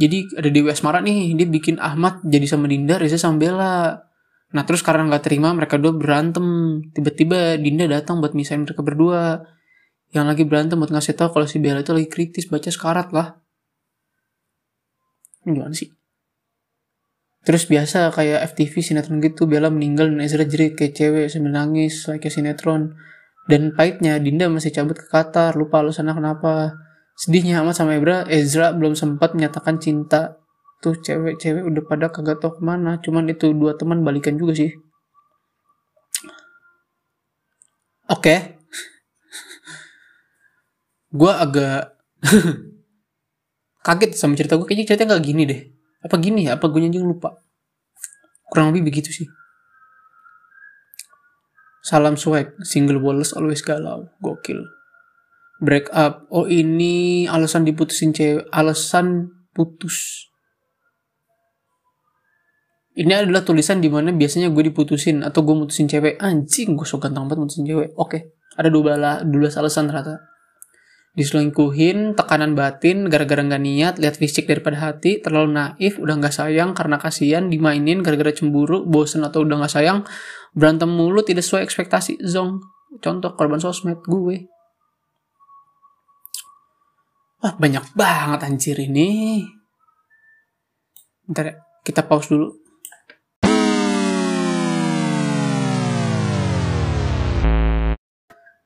jadi 0.00 0.18
ada 0.38 0.48
Dewi 0.50 0.68
Asmara 0.70 0.98
nih 1.02 1.38
dia 1.38 1.46
bikin 1.46 1.78
Ahmad 1.78 2.22
jadi 2.26 2.46
sama 2.46 2.66
Dinda 2.66 2.98
Reza 2.98 3.18
sama 3.18 3.38
Bella 3.38 4.02
nah 4.50 4.66
terus 4.66 4.82
karena 4.82 5.06
nggak 5.06 5.30
terima 5.30 5.54
mereka 5.54 5.78
dua 5.78 5.94
berantem 5.94 6.78
tiba-tiba 6.90 7.54
Dinda 7.60 7.86
datang 7.86 8.18
buat 8.18 8.34
misahin 8.34 8.66
mereka 8.66 8.82
berdua 8.82 9.46
yang 10.10 10.26
lagi 10.26 10.42
berantem 10.42 10.82
buat 10.82 10.90
ngasih 10.90 11.14
tahu 11.14 11.38
kalau 11.38 11.46
si 11.46 11.62
Bella 11.62 11.86
itu 11.86 11.94
lagi 11.94 12.10
kritis 12.10 12.50
baca 12.50 12.66
sekarat 12.66 13.14
lah 13.14 13.38
gimana 15.44 15.72
sih 15.72 15.90
Terus 17.40 17.64
biasa 17.64 18.12
kayak 18.12 18.52
FTV 18.52 18.74
sinetron 18.84 19.16
gitu 19.24 19.48
Bella 19.48 19.72
meninggal 19.72 20.12
dan 20.12 20.20
Ezra 20.20 20.44
jerit 20.44 20.76
kayak 20.76 20.92
cewek 20.92 21.26
sambil 21.32 21.56
nangis 21.56 22.04
kayak 22.04 22.28
sinetron. 22.28 22.92
Dan 23.48 23.72
pahitnya 23.72 24.20
Dinda 24.20 24.46
masih 24.52 24.70
cabut 24.70 24.94
ke 24.94 25.08
Qatar, 25.08 25.56
lupa 25.56 25.80
sana 25.90 26.12
kenapa. 26.12 26.76
Sedihnya 27.16 27.64
Ahmad 27.64 27.74
sama 27.74 27.96
Ebra, 27.96 28.28
Ezra 28.28 28.76
belum 28.76 28.92
sempat 28.92 29.32
menyatakan 29.32 29.80
cinta. 29.80 30.36
Tuh 30.84 30.96
cewek-cewek 31.00 31.64
udah 31.64 31.82
pada 31.88 32.06
kagak 32.12 32.40
tau 32.40 32.56
ke 32.56 32.60
mana. 32.60 33.00
Cuman 33.00 33.28
itu 33.32 33.52
dua 33.56 33.76
teman 33.76 34.04
balikan 34.04 34.36
juga 34.36 34.52
sih. 34.56 34.72
Oke. 38.12 38.12
Okay. 38.20 38.38
gue 41.10 41.32
agak 41.32 41.98
kaget 43.80 44.16
sama 44.16 44.36
cerita 44.36 44.56
gue. 44.56 44.66
Kayaknya 44.68 44.86
cerita 44.88 45.02
gak 45.08 45.24
gini 45.24 45.42
deh. 45.48 45.60
Apa 46.04 46.16
gini 46.16 46.48
ya? 46.48 46.56
Apa 46.56 46.68
gue 46.68 46.80
nyanyi 46.80 47.00
lupa? 47.00 47.40
Kurang 48.48 48.72
lebih 48.72 48.92
begitu 48.92 49.12
sih. 49.12 49.28
Salam 51.80 52.20
swag, 52.20 52.60
single 52.60 53.00
Wallace 53.00 53.32
always 53.32 53.64
galau, 53.64 54.12
gokil 54.20 54.80
break 55.60 55.92
up 55.92 56.24
oh 56.32 56.48
ini 56.48 57.28
alasan 57.28 57.68
diputusin 57.68 58.16
cewek 58.16 58.48
alasan 58.48 59.28
putus 59.52 60.26
ini 62.96 63.12
adalah 63.12 63.44
tulisan 63.44 63.78
di 63.78 63.92
mana 63.92 64.10
biasanya 64.10 64.48
gue 64.50 64.72
diputusin 64.72 65.20
atau 65.20 65.44
gue 65.44 65.54
mutusin 65.54 65.86
cewek 65.86 66.16
anjing 66.16 66.74
gue 66.74 66.88
so 66.88 66.96
ganteng 66.96 67.28
banget 67.28 67.44
mutusin 67.44 67.68
cewek 67.68 67.92
oke 67.94 68.08
okay. 68.08 68.32
ada 68.56 68.72
12, 68.72 69.28
12 69.28 69.60
alasan 69.60 69.84
ternyata 69.92 70.29
diselingkuhin 71.18 72.14
tekanan 72.14 72.54
batin 72.54 73.10
gara-gara 73.10 73.42
nggak 73.42 73.62
niat 73.62 73.94
lihat 73.98 74.14
fisik 74.14 74.46
daripada 74.46 74.78
hati 74.78 75.18
terlalu 75.18 75.58
naif 75.58 75.98
udah 75.98 76.14
nggak 76.22 76.34
sayang 76.34 76.70
karena 76.70 77.02
kasihan 77.02 77.50
dimainin 77.50 78.02
gara-gara 78.06 78.30
cemburu 78.30 78.86
bosen 78.86 79.26
atau 79.26 79.42
udah 79.42 79.64
nggak 79.64 79.74
sayang 79.74 80.06
berantem 80.54 80.86
mulu 80.86 81.26
tidak 81.26 81.42
sesuai 81.42 81.66
ekspektasi 81.66 82.22
zong 82.22 82.62
contoh 83.02 83.34
korban 83.34 83.58
sosmed 83.58 83.98
gue 84.06 84.46
Wah 87.40 87.56
banyak 87.56 87.96
banget 87.96 88.40
anjir 88.44 88.76
ini. 88.76 89.40
Bentar 91.24 91.44
ya, 91.48 91.54
kita 91.80 92.04
pause 92.04 92.36
dulu. 92.36 92.52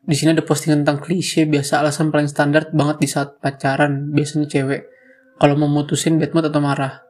Di 0.05 0.15
sini 0.17 0.37
ada 0.37 0.45
postingan 0.45 0.85
tentang 0.85 1.01
klise 1.01 1.49
biasa 1.49 1.81
alasan 1.81 2.13
paling 2.13 2.29
standar 2.29 2.69
banget 2.77 3.01
di 3.01 3.09
saat 3.09 3.41
pacaran 3.41 4.13
biasanya 4.13 4.47
cewek 4.49 4.89
kalau 5.41 5.57
mau 5.57 5.67
mutusin 5.67 6.21
bad 6.21 6.37
mood 6.37 6.47
atau 6.47 6.61
marah. 6.61 7.03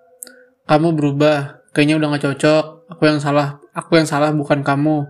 Kamu 0.65 0.97
berubah, 0.97 1.67
kayaknya 1.77 2.01
udah 2.01 2.17
gak 2.17 2.25
cocok. 2.25 2.65
Aku 2.97 3.03
yang 3.05 3.21
salah, 3.21 3.61
aku 3.77 4.01
yang 4.01 4.09
salah 4.09 4.33
bukan 4.33 4.65
kamu. 4.65 5.05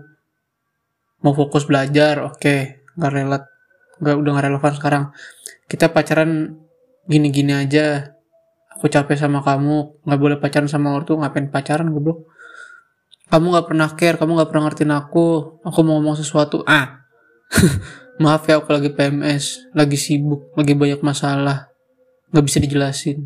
Mau 1.23 1.33
fokus 1.33 1.63
belajar, 1.63 2.19
oke, 2.25 2.43
okay. 2.43 2.59
gak 2.99 3.11
relat, 3.15 3.43
gak 4.03 4.19
udah 4.19 4.31
gak 4.35 4.45
relevan 4.51 4.73
sekarang 4.75 5.03
kita 5.65 5.89
pacaran 5.89 6.61
gini-gini 7.09 7.53
aja 7.53 8.13
aku 8.77 8.89
capek 8.89 9.17
sama 9.17 9.41
kamu 9.41 10.05
nggak 10.05 10.19
boleh 10.21 10.37
pacaran 10.37 10.69
sama 10.69 10.93
ortu 10.93 11.17
ngapain 11.17 11.49
pacaran 11.49 11.89
goblok 11.89 12.29
kamu 13.29 13.45
nggak 13.57 13.67
pernah 13.69 13.89
care 13.97 14.17
kamu 14.21 14.31
nggak 14.37 14.49
pernah 14.53 14.63
ngertiin 14.69 14.93
aku 14.93 15.25
aku 15.65 15.79
mau 15.81 15.97
ngomong 15.97 16.17
sesuatu 16.17 16.61
ah 16.69 17.04
maaf 18.23 18.47
ya 18.47 18.63
aku 18.63 18.71
lagi 18.71 18.89
PMS 18.91 19.75
lagi 19.75 19.97
sibuk 19.99 20.51
lagi 20.55 20.73
banyak 20.73 21.01
masalah. 21.03 21.71
Nggak 22.31 22.45
bisa 22.45 22.57
dijelasin. 22.59 23.19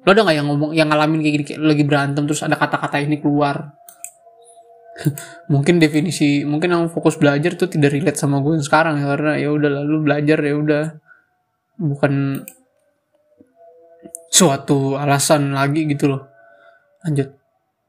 Lo 0.00 0.08
ada 0.16 0.24
nggak 0.24 0.36
yang 0.36 0.48
ngomong 0.48 0.70
yang 0.72 0.88
ngalamin 0.88 1.20
kayak 1.20 1.34
gini 1.36 1.44
kayak 1.44 1.60
lagi 1.60 1.84
berantem 1.84 2.22
terus 2.24 2.40
ada 2.40 2.56
kata-kata 2.56 3.04
ini 3.04 3.20
keluar? 3.20 3.76
Mungkin 5.52 5.80
definisi 5.80 6.44
mungkin 6.44 6.76
yang 6.76 6.84
fokus 6.92 7.16
belajar 7.16 7.56
tuh 7.56 7.72
tidak 7.72 7.96
relate 7.96 8.20
sama 8.20 8.40
gue 8.44 8.60
yang 8.60 8.64
sekarang 8.64 9.00
ya 9.00 9.06
karena 9.16 9.32
ya 9.40 9.48
udah 9.48 9.70
lalu 9.80 9.96
belajar 10.04 10.38
ya 10.40 10.54
udah. 10.56 10.84
Bukan 11.80 12.44
suatu 14.28 15.00
alasan 15.00 15.56
lagi 15.56 15.88
gitu 15.88 16.12
loh. 16.12 16.28
Lanjut 17.00 17.39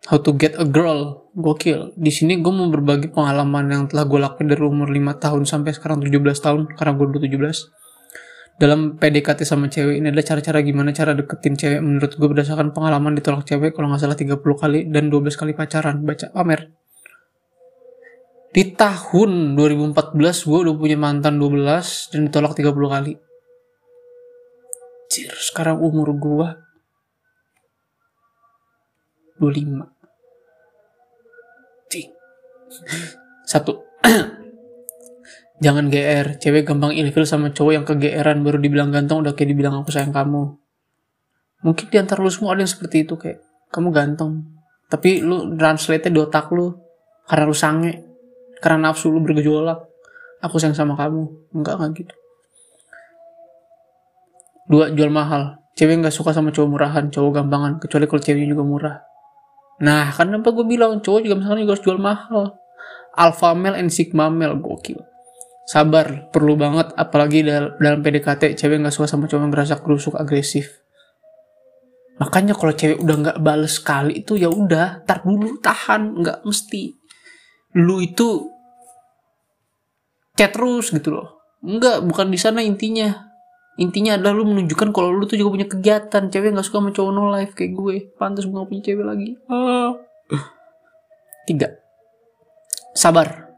how 0.10 0.18
to 0.18 0.32
get 0.34 0.58
a 0.58 0.66
girl. 0.66 1.30
Gokil. 1.32 1.94
Di 1.96 2.12
sini 2.12 2.42
gue 2.42 2.54
mau 2.54 2.68
berbagi 2.68 3.14
pengalaman 3.14 3.70
yang 3.72 3.84
telah 3.88 4.04
gue 4.04 4.20
lakuin 4.20 4.52
dari 4.52 4.64
umur 4.64 4.90
5 4.90 5.22
tahun 5.22 5.44
sampai 5.48 5.72
sekarang 5.72 6.02
17 6.02 6.18
tahun. 6.42 6.62
Karena 6.76 6.92
gue 6.98 7.06
udah 7.08 7.22
17 7.24 7.82
dalam 8.62 9.02
PDKT 9.02 9.42
sama 9.42 9.74
cewek 9.74 9.98
ini 9.98 10.14
adalah 10.14 10.22
cara-cara 10.22 10.62
gimana 10.62 10.94
cara 10.94 11.18
deketin 11.18 11.58
cewek. 11.58 11.82
Menurut 11.82 12.12
gue 12.14 12.28
berdasarkan 12.30 12.76
pengalaman 12.76 13.18
ditolak 13.18 13.48
cewek 13.48 13.74
kalau 13.74 13.90
nggak 13.90 14.02
salah 14.06 14.18
30 14.18 14.38
kali 14.38 14.80
dan 14.86 15.10
12 15.10 15.34
kali 15.34 15.52
pacaran. 15.58 16.04
Baca 16.06 16.30
pamer. 16.30 16.70
Di 18.52 18.76
tahun 18.76 19.56
2014 19.56 20.20
gue 20.44 20.60
udah 20.68 20.76
punya 20.76 20.98
mantan 21.00 21.40
12 21.40 22.12
dan 22.12 22.20
ditolak 22.28 22.52
30 22.52 22.76
kali. 22.76 23.14
Cir, 25.08 25.32
sekarang 25.40 25.80
umur 25.80 26.12
gue 26.16 26.48
25. 29.42 31.90
Cing. 31.90 32.14
Satu. 33.42 33.82
Jangan 35.66 35.90
GR, 35.90 36.38
cewek 36.38 36.70
gampang 36.70 36.94
ilfil 36.94 37.26
sama 37.26 37.50
cowok 37.50 37.74
yang 37.74 37.86
kegeeran 37.86 38.46
baru 38.46 38.62
dibilang 38.62 38.94
ganteng 38.94 39.26
udah 39.26 39.34
kayak 39.34 39.58
dibilang 39.58 39.82
aku 39.82 39.90
sayang 39.90 40.14
kamu. 40.14 40.54
Mungkin 41.66 41.86
di 41.90 41.98
antara 41.98 42.22
lu 42.22 42.30
semua 42.30 42.54
ada 42.54 42.62
yang 42.66 42.70
seperti 42.70 43.06
itu 43.06 43.18
kayak 43.18 43.42
kamu 43.74 43.90
ganteng. 43.90 44.46
Tapi 44.90 45.26
lu 45.26 45.58
translate 45.58 46.10
di 46.10 46.22
otak 46.22 46.54
lu 46.54 46.74
karena 47.30 47.46
lu 47.46 47.54
sange 47.54 47.94
karena 48.62 48.90
nafsu 48.90 49.10
lu 49.10 49.22
bergejolak 49.26 49.90
aku 50.42 50.58
sayang 50.58 50.78
sama 50.78 50.98
kamu 50.98 51.30
enggak 51.54 51.82
enggak 51.82 51.92
gitu 52.04 52.14
dua 54.70 54.94
jual 54.94 55.12
mahal 55.14 55.62
cewek 55.78 56.02
nggak 56.02 56.14
suka 56.14 56.34
sama 56.34 56.54
cowok 56.54 56.70
murahan 56.70 57.06
cowok 57.10 57.42
gampangan 57.42 57.72
kecuali 57.82 58.06
kalau 58.10 58.22
ceweknya 58.22 58.50
juga 58.54 58.64
murah 58.64 58.96
nah 59.82 60.14
kenapa 60.14 60.54
gue 60.54 60.66
bilang 60.66 61.02
cowok 61.02 61.26
juga 61.26 61.36
misalnya 61.42 61.66
juga 61.66 61.74
harus 61.74 61.86
jual 61.86 62.00
mahal? 62.00 62.44
Alpha 63.18 63.52
male 63.58 63.82
and 63.82 63.92
sigma 63.92 64.30
male 64.30 64.56
gokil. 64.62 65.02
Sabar 65.66 66.30
perlu 66.30 66.54
banget 66.60 66.94
apalagi 66.94 67.42
dalam 67.48 68.00
PDKT 68.06 68.54
cewek 68.56 68.78
nggak 68.82 68.94
suka 68.94 69.10
sama 69.10 69.26
cowok 69.26 69.42
yang 69.42 69.52
ngerasa 69.52 69.82
kerusuk 69.82 70.16
agresif. 70.20 70.82
Makanya 72.22 72.54
kalau 72.54 72.78
cewek 72.78 73.02
udah 73.02 73.16
nggak 73.18 73.38
bales 73.42 73.82
sekali 73.82 74.22
itu 74.22 74.38
ya 74.38 74.52
udah 74.52 75.02
tar 75.10 75.26
dulu 75.26 75.58
tahan 75.58 76.22
nggak 76.22 76.46
mesti. 76.46 76.94
Lu 77.82 77.98
itu 77.98 78.52
chat 80.38 80.54
terus 80.54 80.94
gitu 80.94 81.18
loh. 81.18 81.42
Enggak 81.66 82.06
bukan 82.06 82.30
di 82.30 82.38
sana 82.38 82.62
intinya 82.62 83.31
intinya 83.82 84.14
adalah 84.14 84.38
lu 84.38 84.46
menunjukkan 84.46 84.94
kalau 84.94 85.10
lu 85.10 85.26
tuh 85.26 85.42
juga 85.42 85.58
punya 85.58 85.68
kegiatan. 85.68 86.30
Cewek 86.30 86.54
nggak 86.54 86.66
suka 86.70 86.78
sama 86.78 86.90
cowok 86.94 87.12
no 87.12 87.34
life 87.34 87.58
kayak 87.58 87.74
gue. 87.74 87.96
Pantas 88.14 88.46
gue 88.46 88.54
gak 88.54 88.70
punya 88.70 88.84
cewek 88.86 89.06
lagi. 89.06 89.30
Ah. 89.50 89.98
tiga. 91.50 91.68
Sabar. 92.94 93.50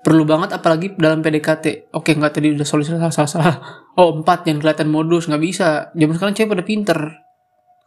Perlu 0.00 0.24
banget 0.24 0.56
apalagi 0.56 0.96
dalam 0.96 1.20
PDKT 1.20 1.92
oke 1.92 2.08
nggak 2.16 2.32
tadi 2.40 2.56
udah 2.56 2.64
solusi 2.64 2.92
salah 2.92 3.12
salah 3.12 3.30
salah. 3.30 3.56
Oh 4.00 4.16
empat 4.16 4.48
yang 4.48 4.60
kelihatan 4.60 4.88
modus 4.92 5.28
nggak 5.28 5.42
bisa. 5.44 5.92
Zaman 5.96 6.14
sekarang 6.16 6.34
cewek 6.36 6.50
pada 6.56 6.64
pinter. 6.64 6.98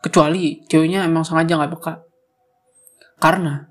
Kecuali 0.01 0.61
ceweknya 0.65 1.05
emang 1.05 1.25
sengaja 1.25 1.57
nggak 1.57 1.73
peka. 1.77 1.93
Karena 3.17 3.65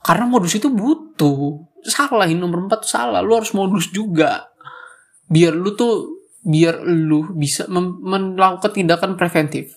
karena 0.00 0.24
modus 0.26 0.56
itu 0.56 0.66
butuh. 0.66 1.62
Salah 1.86 2.26
nomor 2.34 2.66
empat 2.66 2.88
salah. 2.88 3.22
Lu 3.22 3.38
harus 3.38 3.54
modus 3.54 3.92
juga. 3.94 4.50
Biar 5.30 5.54
lu 5.54 5.78
tuh 5.78 6.19
biar 6.40 6.80
lu 6.84 7.36
bisa 7.36 7.68
melakukan 7.68 8.72
tindakan 8.72 9.16
preventif 9.20 9.76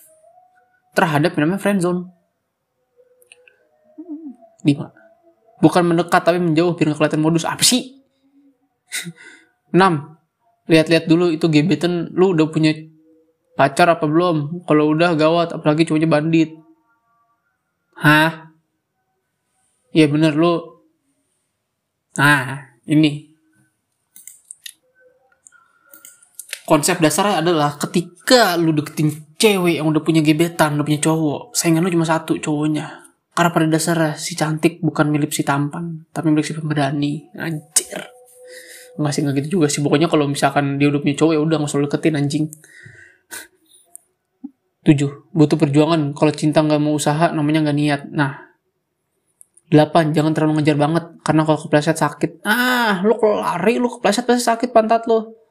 terhadap 0.96 1.36
yang 1.36 1.50
namanya 1.50 1.62
friendzone 1.62 2.08
lima. 4.64 4.96
Bukan 5.60 5.84
mendekat 5.84 6.24
tapi 6.24 6.40
menjauh 6.40 6.76
biar 6.76 6.96
kelihatan 6.96 7.24
modus. 7.24 7.44
Apa 7.44 7.64
sih? 7.64 8.00
6 9.76 9.82
lihat-lihat 10.64 11.12
dulu 11.12 11.28
itu 11.28 11.52
gebetan 11.52 12.08
lu 12.16 12.32
udah 12.32 12.48
punya 12.48 12.72
pacar 13.60 13.92
apa 13.92 14.08
belum? 14.08 14.64
Kalau 14.64 14.96
udah 14.96 15.12
gawat 15.20 15.52
apalagi 15.52 15.84
cowoknya 15.84 16.08
bandit. 16.08 16.56
Hah? 18.00 18.54
Iya 19.92 20.08
bener 20.08 20.34
lu. 20.34 20.84
Nah 22.16 22.72
ini 22.88 23.33
konsep 26.64 27.00
dasarnya 27.00 27.44
adalah 27.44 27.76
ketika 27.76 28.56
lu 28.56 28.72
deketin 28.72 29.12
cewek 29.36 29.84
yang 29.84 29.88
udah 29.92 30.00
punya 30.00 30.24
gebetan, 30.24 30.80
udah 30.80 30.86
punya 30.88 31.02
cowok, 31.04 31.52
saingan 31.52 31.84
lu 31.84 31.92
cuma 31.92 32.08
satu 32.08 32.40
cowoknya. 32.40 33.04
Karena 33.34 33.50
pada 33.50 33.66
dasarnya 33.66 34.14
si 34.16 34.38
cantik 34.38 34.80
bukan 34.80 35.10
milik 35.10 35.34
si 35.34 35.42
tampan, 35.42 36.06
tapi 36.14 36.30
milik 36.30 36.46
si 36.46 36.54
pemberani. 36.54 37.28
Anjir. 37.34 38.14
Enggak 38.94 39.12
sih, 39.12 39.22
enggak 39.26 39.36
gitu 39.42 39.58
juga 39.60 39.68
sih. 39.74 39.82
Pokoknya 39.82 40.06
kalau 40.06 40.30
misalkan 40.30 40.78
dia 40.78 40.88
udah 40.88 41.02
punya 41.02 41.16
cowok, 41.18 41.34
ya 41.34 41.42
udah 41.42 41.56
nggak 41.58 41.72
usah 41.74 41.82
deketin 41.82 42.16
anjing. 42.16 42.46
tujuh 44.84 45.32
Butuh 45.32 45.58
perjuangan. 45.58 46.14
Kalau 46.14 46.32
cinta 46.36 46.62
nggak 46.62 46.78
mau 46.78 46.94
usaha, 46.94 47.34
namanya 47.34 47.66
nggak 47.66 47.78
niat. 47.78 48.02
Nah, 48.14 48.54
delapan 49.72 50.14
Jangan 50.14 50.32
terlalu 50.38 50.62
ngejar 50.62 50.78
banget. 50.78 51.04
Karena 51.26 51.42
kalau 51.42 51.58
kepleset 51.58 51.98
sakit. 51.98 52.46
Ah, 52.46 53.02
lu 53.02 53.18
kalau 53.18 53.42
lari, 53.42 53.82
lu 53.82 53.90
kepleset 53.90 54.30
pasti 54.30 54.46
sakit 54.46 54.70
pantat 54.70 55.10
lu. 55.10 55.43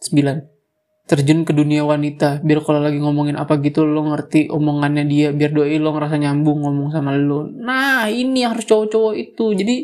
9. 0.00 1.08
Terjun 1.10 1.42
ke 1.42 1.50
dunia 1.50 1.82
wanita, 1.82 2.38
biar 2.40 2.62
kalau 2.62 2.80
lagi 2.80 3.02
ngomongin 3.02 3.34
apa 3.34 3.58
gitu 3.58 3.82
lo 3.82 4.06
ngerti 4.14 4.46
omongannya 4.46 5.04
dia, 5.10 5.28
biar 5.34 5.50
doi 5.50 5.74
lo 5.82 5.90
ngerasa 5.90 6.16
nyambung 6.22 6.62
ngomong 6.62 6.94
sama 6.94 7.18
lo. 7.18 7.50
Nah, 7.50 8.06
ini 8.06 8.46
yang 8.46 8.54
harus 8.54 8.64
cowok-cowok 8.70 9.14
itu. 9.18 9.44
Jadi 9.58 9.76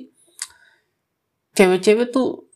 cewek-cewek 1.56 2.14
tuh 2.14 2.46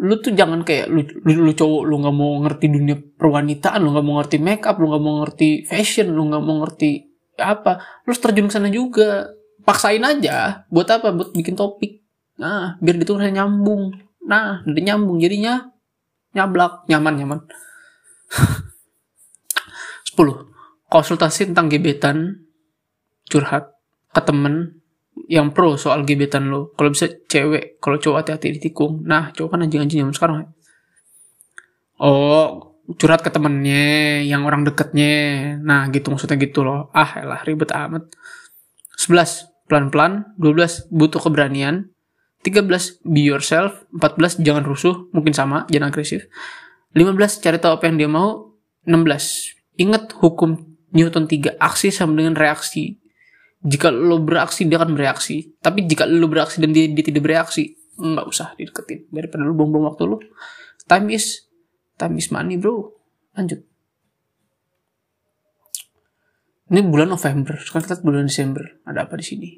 lu 0.00 0.16
tuh 0.16 0.32
jangan 0.32 0.64
kayak 0.64 0.88
lu, 0.88 1.04
lu, 1.04 1.44
lu 1.44 1.52
cowok 1.52 1.82
lu 1.84 2.00
nggak 2.00 2.16
mau 2.16 2.32
ngerti 2.40 2.66
dunia 2.72 2.96
perwanitaan 2.96 3.84
lu 3.84 3.92
nggak 3.92 4.06
mau 4.06 4.16
ngerti 4.20 4.36
make 4.40 4.64
up 4.64 4.80
lu 4.80 4.88
nggak 4.88 5.04
mau 5.04 5.14
ngerti 5.20 5.68
fashion 5.68 6.16
lu 6.16 6.32
nggak 6.32 6.40
mau 6.40 6.64
ngerti 6.64 6.90
apa 7.36 7.84
lu 8.08 8.12
terjun 8.16 8.48
ke 8.48 8.52
sana 8.56 8.72
juga 8.72 9.28
paksain 9.64 10.00
aja 10.00 10.64
buat 10.72 10.88
apa 10.88 11.12
buat 11.12 11.36
bikin 11.36 11.52
topik 11.52 12.00
nah 12.40 12.80
biar 12.80 12.96
itu 12.96 13.12
nyambung 13.12 13.92
nah 14.24 14.64
udah 14.64 14.82
nyambung 14.88 15.20
jadinya 15.20 15.68
nyablak 16.34 16.86
nyaman 16.86 17.14
nyaman 17.18 17.40
10. 20.14 20.90
Konsultasi 20.90 21.54
tentang 21.54 21.70
gebetan 21.70 22.46
curhat 23.30 23.78
ke 24.10 24.20
temen 24.26 24.82
yang 25.30 25.54
pro 25.54 25.78
soal 25.78 26.02
gebetan 26.02 26.50
lo. 26.50 26.74
Kalau 26.74 26.90
bisa 26.90 27.06
cewek, 27.06 27.78
kalau 27.78 28.02
cowok 28.02 28.26
hati-hati 28.26 28.58
ditikung. 28.58 29.06
Nah, 29.06 29.30
cowok 29.30 29.54
kan 29.54 29.62
anjing-anjing 29.66 30.02
zaman 30.02 30.14
sekarang 30.14 30.36
ya. 30.42 30.48
Oh, 32.00 32.74
curhat 32.98 33.22
ke 33.22 33.30
temennya, 33.30 34.24
yang 34.26 34.42
orang 34.42 34.66
deketnya. 34.66 35.54
Nah, 35.62 35.86
gitu 35.94 36.10
maksudnya 36.10 36.40
gitu 36.40 36.66
loh. 36.66 36.90
Ah, 36.90 37.22
elah 37.22 37.40
ribet 37.46 37.70
amat. 37.70 38.10
11. 38.98 39.46
Pelan-pelan. 39.70 40.34
12. 40.40 40.90
Butuh 40.90 41.22
keberanian. 41.22 41.94
13. 42.46 43.04
Be 43.04 43.24
yourself. 43.24 43.84
14. 43.92 44.40
Jangan 44.40 44.64
rusuh. 44.64 45.08
Mungkin 45.12 45.36
sama, 45.36 45.68
jangan 45.68 45.92
agresif. 45.92 46.28
15 46.94 47.38
cari 47.38 47.58
tahu 47.62 47.78
apa 47.78 47.84
yang 47.86 47.96
dia 48.02 48.10
mau 48.10 48.50
16 48.86 49.78
ingat 49.78 50.10
hukum 50.18 50.58
Newton 50.90 51.30
3 51.30 51.60
aksi 51.60 51.94
sama 51.94 52.18
dengan 52.18 52.34
reaksi 52.34 52.98
jika 53.60 53.92
lo 53.92 54.18
beraksi 54.24 54.66
dia 54.66 54.80
akan 54.80 54.98
bereaksi 54.98 55.54
tapi 55.62 55.86
jika 55.86 56.08
lo 56.08 56.26
beraksi 56.26 56.58
dan 56.58 56.74
dia, 56.74 56.90
dia 56.90 57.04
tidak 57.04 57.22
bereaksi 57.22 57.78
nggak 58.00 58.26
usah 58.26 58.56
dideketin 58.56 59.06
daripada 59.12 59.46
lo 59.46 59.54
buang-buang 59.54 59.92
waktu 59.92 60.02
lo 60.08 60.18
time 60.88 61.14
is 61.14 61.46
time 61.94 62.18
is 62.18 62.32
money 62.34 62.58
bro 62.58 62.90
lanjut 63.38 63.62
ini 66.70 66.80
bulan 66.82 67.12
November 67.12 67.60
sekarang 67.60 67.84
kita 67.86 68.02
bulan 68.02 68.26
Desember 68.26 68.64
ada 68.82 69.06
apa 69.06 69.14
di 69.14 69.24
sini 69.24 69.48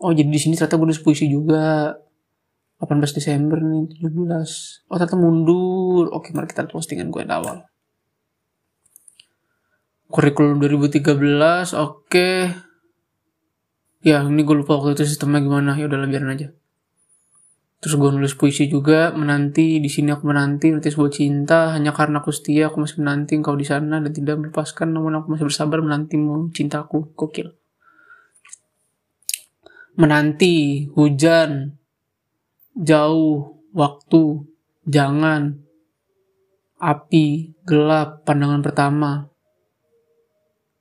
oh 0.00 0.12
jadi 0.12 0.28
di 0.28 0.40
sini 0.40 0.54
ternyata 0.56 0.76
gue 0.76 0.86
nulis 0.88 1.02
puisi 1.02 1.26
juga. 1.28 1.96
18 2.76 3.16
Desember 3.16 3.56
nih 3.56 3.88
17 4.04 4.92
oh 4.92 4.96
ternyata 5.00 5.16
mundur. 5.16 6.12
Oke 6.12 6.36
mari 6.36 6.48
kita 6.48 6.68
postingan 6.68 7.08
gue 7.08 7.24
awal. 7.24 7.64
Kurikulum 10.12 10.60
2013 10.60 11.72
oke. 11.72 12.30
Ya 14.04 14.22
ini 14.22 14.40
gue 14.44 14.56
lupa 14.60 14.76
waktu 14.76 14.94
itu 15.00 15.08
sistemnya 15.08 15.40
gimana. 15.40 15.72
Ya 15.74 15.88
udah 15.88 16.04
biarin 16.04 16.30
aja. 16.30 16.48
Terus 17.80 17.96
gue 17.96 18.10
nulis 18.12 18.36
puisi 18.36 18.68
juga. 18.68 19.10
Menanti 19.16 19.80
di 19.80 19.88
sini 19.88 20.12
aku 20.12 20.28
menanti 20.28 20.70
nanti 20.70 20.92
sebuah 20.92 21.10
cinta. 21.10 21.72
Hanya 21.72 21.96
karena 21.96 22.20
aku 22.20 22.30
setia 22.30 22.68
aku 22.68 22.84
masih 22.84 23.02
menanti 23.02 23.40
engkau 23.40 23.56
di 23.56 23.66
sana. 23.66 23.98
Dan 24.04 24.12
tidak 24.12 24.36
melepaskan 24.36 24.94
namun 24.94 25.16
aku 25.16 25.34
masih 25.34 25.48
bersabar 25.48 25.80
menantimu 25.82 26.52
cintaku. 26.52 27.16
Kokil 27.16 27.56
menanti 29.96 30.86
hujan 30.92 31.76
jauh, 32.76 33.56
waktu, 33.72 34.44
jangan, 34.84 35.64
api, 36.76 37.56
gelap, 37.64 38.28
pandangan 38.28 38.60
pertama, 38.60 39.32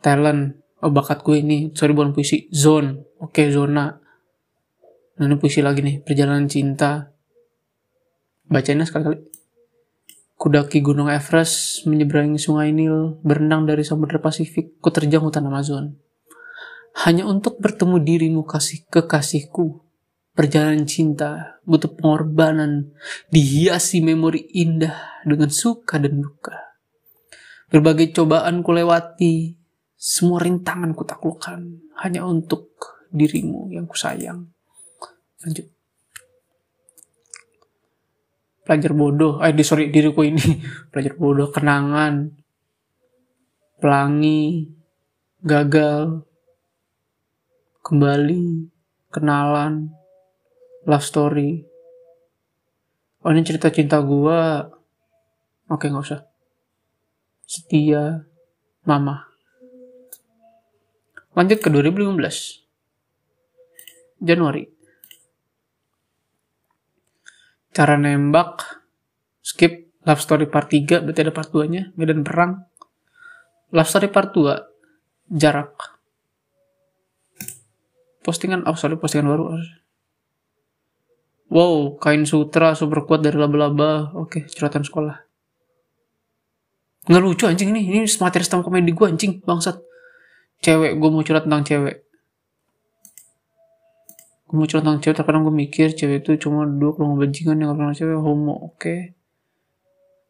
talent, 0.04 0.60
oh 0.84 0.92
bakat 0.92 1.24
gue 1.24 1.40
ini, 1.40 1.58
sorry 1.72 1.96
bukan 1.96 2.12
puisi, 2.12 2.52
zone, 2.52 3.16
oke 3.24 3.32
okay, 3.32 3.48
zona, 3.50 3.96
nah 5.16 5.24
ini 5.24 5.40
puisi 5.40 5.64
lagi 5.64 5.80
nih, 5.80 6.04
perjalanan 6.04 6.52
cinta, 6.52 7.16
bacanya 8.52 8.84
sekali-kali. 8.84 9.32
Kudaki 10.36 10.84
Gunung 10.84 11.08
Everest, 11.08 11.88
menyeberangi 11.88 12.36
sungai 12.36 12.76
Nil, 12.76 13.24
berenang 13.24 13.64
dari 13.64 13.88
Samudra 13.88 14.20
Pasifik, 14.20 14.84
ku 14.84 14.92
terjang 14.92 15.24
hutan 15.24 15.48
Amazon. 15.48 15.96
Hanya 17.04 17.28
untuk 17.28 17.60
bertemu 17.60 18.00
dirimu 18.00 18.48
kasih 18.48 18.88
kekasihku, 18.88 19.86
Perjalanan 20.36 20.84
cinta 20.84 21.64
butuh 21.64 21.96
pengorbanan, 21.96 22.92
dihiasi 23.32 24.04
memori 24.04 24.44
indah 24.52 25.24
dengan 25.24 25.48
suka 25.48 25.96
dan 25.96 26.20
duka. 26.20 26.76
Berbagai 27.72 28.12
cobaan 28.12 28.60
ku 28.60 28.76
lewati, 28.76 29.56
semua 29.96 30.44
rintangan 30.44 30.92
ku 30.92 31.08
taklukkan 31.08 31.80
hanya 32.04 32.28
untuk 32.28 32.68
dirimu 33.16 33.72
yang 33.72 33.88
ku 33.88 33.96
sayang. 33.96 34.52
Lanjut. 35.48 35.72
Pelajar 38.68 38.92
bodoh, 38.92 39.40
eh 39.40 39.56
sorry 39.64 39.88
diriku 39.88 40.20
ini, 40.28 40.60
pelajar 40.92 41.16
bodoh, 41.16 41.48
kenangan, 41.48 42.36
pelangi, 43.80 44.68
gagal, 45.40 46.28
kembali, 47.86 48.66
kenalan, 49.14 49.94
love 50.90 51.06
story. 51.06 51.62
Oh 53.22 53.30
ini 53.30 53.46
cerita 53.46 53.70
cinta 53.70 54.02
gua. 54.02 54.66
Oke 55.70 55.94
nggak 55.94 56.02
usah. 56.02 56.26
Setia 57.46 58.26
mama. 58.90 59.30
Lanjut 61.38 61.62
ke 61.62 61.70
2015 61.70 64.26
Januari. 64.26 64.66
Cara 67.70 68.02
nembak 68.02 68.82
skip 69.46 69.94
love 70.10 70.26
story 70.26 70.50
part 70.50 70.74
3 70.74 71.06
berarti 71.06 71.22
ada 71.22 71.36
part 71.36 71.54
2 71.54 71.70
nya 71.70 71.94
medan 71.94 72.26
perang. 72.26 72.66
Love 73.70 73.90
story 73.90 74.10
part 74.10 74.34
2 74.34 75.30
jarak 75.30 75.95
postingan 78.26 78.66
oh 78.66 78.74
sorry 78.74 78.98
postingan 78.98 79.30
baru 79.30 79.62
Wow, 81.46 82.02
kain 82.02 82.26
sutra 82.26 82.74
super 82.74 83.06
kuat 83.06 83.22
dari 83.22 83.38
laba-laba. 83.38 84.10
Oke, 84.18 84.50
curhatan 84.50 84.82
sekolah. 84.82 85.14
Nggak 87.06 87.22
lucu 87.22 87.46
anjing 87.46 87.70
ini. 87.70 87.86
Ini 87.86 88.10
materi 88.18 88.42
stand 88.42 88.66
komedi 88.66 88.90
gue 88.90 89.06
anjing, 89.06 89.46
bangsat. 89.46 89.78
Cewek, 90.66 90.98
gue 90.98 91.10
mau 91.14 91.22
curhat 91.22 91.46
tentang 91.46 91.62
cewek. 91.62 92.02
Gue 94.50 94.56
mau 94.58 94.66
curhat 94.66 94.82
tentang 94.82 95.02
cewek, 95.06 95.16
terkadang 95.22 95.46
gue 95.46 95.54
mikir 95.54 95.94
cewek 95.94 96.26
itu 96.26 96.50
cuma 96.50 96.66
dua 96.66 96.98
kalau 96.98 97.14
bajingan 97.14 97.62
yang 97.62 97.78
pernah 97.78 97.94
cewek 97.94 98.18
homo. 98.18 98.74
Oke. 98.74 99.14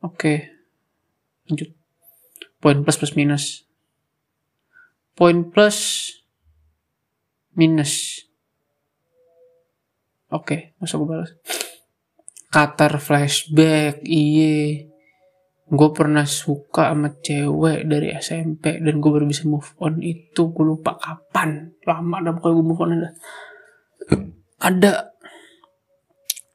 Oke. 0.03 0.51
Lanjut. 1.47 1.71
Poin 2.59 2.83
plus 2.83 2.97
plus 2.99 3.15
minus. 3.15 3.63
Poin 5.15 5.47
plus 5.47 6.11
minus. 7.55 8.23
Oke, 10.31 10.75
masa 10.79 10.99
gue 10.99 11.07
balas. 11.07 11.31
Qatar 12.51 12.99
flashback, 12.99 14.03
iye. 14.03 14.91
Gue 15.65 15.89
pernah 15.89 16.29
suka 16.29 16.93
sama 16.93 17.09
cewek 17.17 17.89
dari 17.89 18.13
SMP 18.13 18.77
dan 18.77 19.01
gue 19.01 19.09
baru 19.09 19.25
bisa 19.25 19.49
move 19.49 19.73
on 19.81 19.97
itu 20.03 20.53
gue 20.53 20.65
lupa 20.65 20.93
kapan. 21.01 21.73
Lama 21.89 22.21
dah 22.21 22.31
pokoknya 22.37 22.53
gue 22.53 22.65
move 22.69 22.81
on 22.85 22.91
ada. 22.93 23.09
Ada 24.61 24.91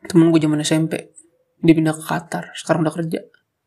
temen 0.07 0.35
gue 0.35 0.41
zaman 0.43 0.63
SMP 0.63 1.15
dia 1.61 1.75
pindah 1.77 1.95
ke 1.95 2.03
Qatar 2.03 2.57
sekarang 2.57 2.83
udah 2.83 2.95
kerja 2.95 3.21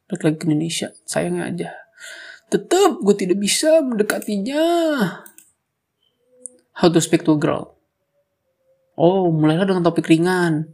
balik 0.10 0.22
lagi 0.26 0.38
ke 0.42 0.46
Indonesia 0.50 0.88
sayangnya 1.06 1.44
aja 1.48 1.70
tetap 2.50 3.00
gue 3.02 3.16
tidak 3.16 3.38
bisa 3.40 3.82
mendekatinya 3.86 4.66
how 6.78 6.90
to 6.90 7.00
speak 7.02 7.26
to 7.26 7.34
a 7.34 7.40
girl. 7.40 7.78
Oh 8.94 9.30
mulailah 9.34 9.66
dengan 9.66 9.86
topik 9.86 10.06
ringan. 10.10 10.70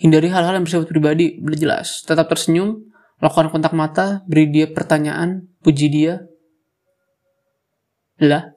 Hindari 0.00 0.32
hal-hal 0.32 0.56
yang 0.56 0.64
bersifat 0.64 0.88
pribadi 0.88 1.36
jelas. 1.58 2.06
Tetap 2.06 2.30
tersenyum 2.30 2.88
lakukan 3.20 3.52
kontak 3.52 3.76
mata 3.76 4.24
beri 4.24 4.48
dia 4.48 4.66
pertanyaan 4.70 5.50
puji 5.60 5.86
dia. 5.92 6.24
Lah. 8.20 8.56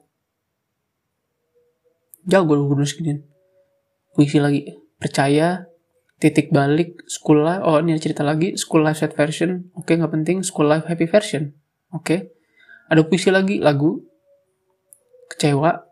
Jago 2.24 2.56
gue 2.56 2.76
nulis 2.76 2.96
ginian 2.96 3.20
puisi 4.14 4.38
lagi. 4.40 4.64
Percaya 4.96 5.68
titik 6.22 6.48
balik 6.54 7.04
school 7.10 7.44
life. 7.44 7.60
Oh 7.66 7.76
ini 7.82 8.00
cerita 8.00 8.24
lagi. 8.24 8.56
School 8.56 8.86
life 8.86 9.02
sad 9.02 9.12
version. 9.12 9.68
Oke 9.76 9.98
nggak 9.98 10.14
penting. 10.14 10.40
School 10.40 10.70
life 10.70 10.88
happy 10.88 11.04
version. 11.04 11.52
Oke. 11.92 12.32
Ada 12.88 13.04
puisi 13.04 13.28
lagi 13.28 13.60
lagu. 13.60 14.00
Kecewa 15.28 15.83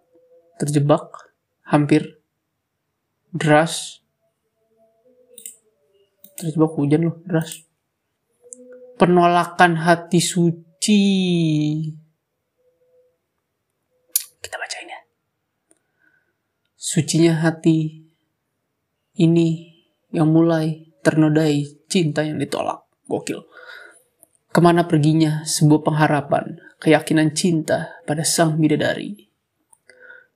terjebak 0.62 1.34
hampir 1.66 2.22
deras 3.34 4.06
terjebak 6.38 6.70
hujan 6.78 7.10
loh 7.10 7.16
deras 7.26 7.66
penolakan 8.94 9.82
hati 9.82 10.22
suci 10.22 11.02
kita 14.38 14.54
bacain 14.54 14.94
ya 14.94 15.00
sucinya 16.78 17.42
hati 17.42 18.06
ini 19.18 19.72
yang 20.12 20.28
mulai 20.30 20.92
ternodai 21.02 21.84
cinta 21.88 22.22
yang 22.22 22.38
ditolak. 22.38 22.84
Gokil. 23.08 23.44
Ke 24.52 24.60
mana 24.60 24.84
perginya 24.84 25.42
sebuah 25.44 25.80
pengharapan, 25.84 26.60
keyakinan 26.80 27.32
cinta 27.32 28.00
pada 28.04 28.22
sang 28.22 28.60
bidadari. 28.60 29.31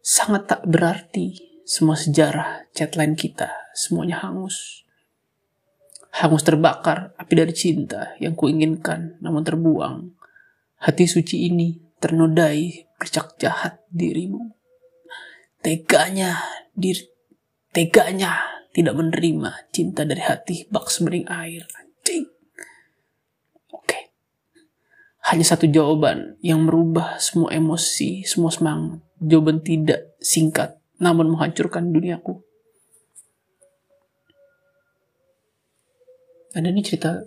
Sangat 0.07 0.47
tak 0.47 0.63
berarti 0.71 1.35
semua 1.67 1.99
sejarah 1.99 2.71
chatline 2.71 3.19
kita 3.19 3.51
semuanya 3.75 4.23
hangus. 4.23 4.87
Hangus 6.23 6.47
terbakar 6.47 7.11
api 7.19 7.35
dari 7.35 7.51
cinta 7.51 8.15
yang 8.23 8.39
kuinginkan 8.39 9.19
namun 9.19 9.43
terbuang. 9.43 10.15
Hati 10.79 11.11
suci 11.11 11.51
ini 11.51 11.75
ternodai 11.99 12.87
bercak 13.03 13.35
jahat 13.43 13.83
dirimu. 13.91 14.55
Teganya, 15.59 16.39
dir, 16.71 17.03
teganya 17.75 18.63
tidak 18.71 18.95
menerima 18.95 19.75
cinta 19.75 20.07
dari 20.07 20.23
hati 20.23 20.71
bak 20.71 20.87
semering 20.87 21.27
air. 21.27 21.67
Anjing. 21.83 22.31
Oke. 23.75 24.15
Hanya 25.35 25.43
satu 25.43 25.67
jawaban 25.67 26.39
yang 26.47 26.63
merubah 26.63 27.19
semua 27.19 27.51
emosi, 27.51 28.23
semua 28.23 28.55
semangat. 28.55 29.06
Jawaban 29.17 29.65
tidak 29.65 30.17
singkat, 30.21 30.77
namun 31.01 31.33
menghancurkan 31.33 31.89
duniaku. 31.89 32.45
Ada 36.57 36.73
ini 36.73 36.81
cerita 36.81 37.21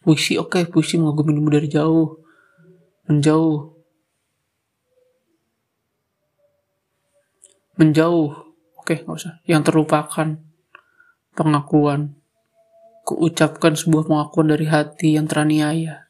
puisi, 0.00 0.40
oke 0.40 0.48
okay, 0.48 0.64
puisi 0.64 0.96
mengagumimu 0.96 1.48
dari 1.52 1.68
jauh. 1.68 2.20
Menjauh. 3.04 3.72
Menjauh. 7.76 8.32
Oke, 8.80 8.96
okay, 8.96 9.04
gak 9.04 9.16
usah. 9.16 9.34
Yang 9.44 9.62
terlupakan 9.68 10.28
pengakuan. 11.36 12.16
Kuucapkan 13.02 13.74
sebuah 13.74 14.08
pengakuan 14.08 14.46
dari 14.48 14.66
hati 14.70 15.20
yang 15.20 15.28
teraniaya. 15.28 16.08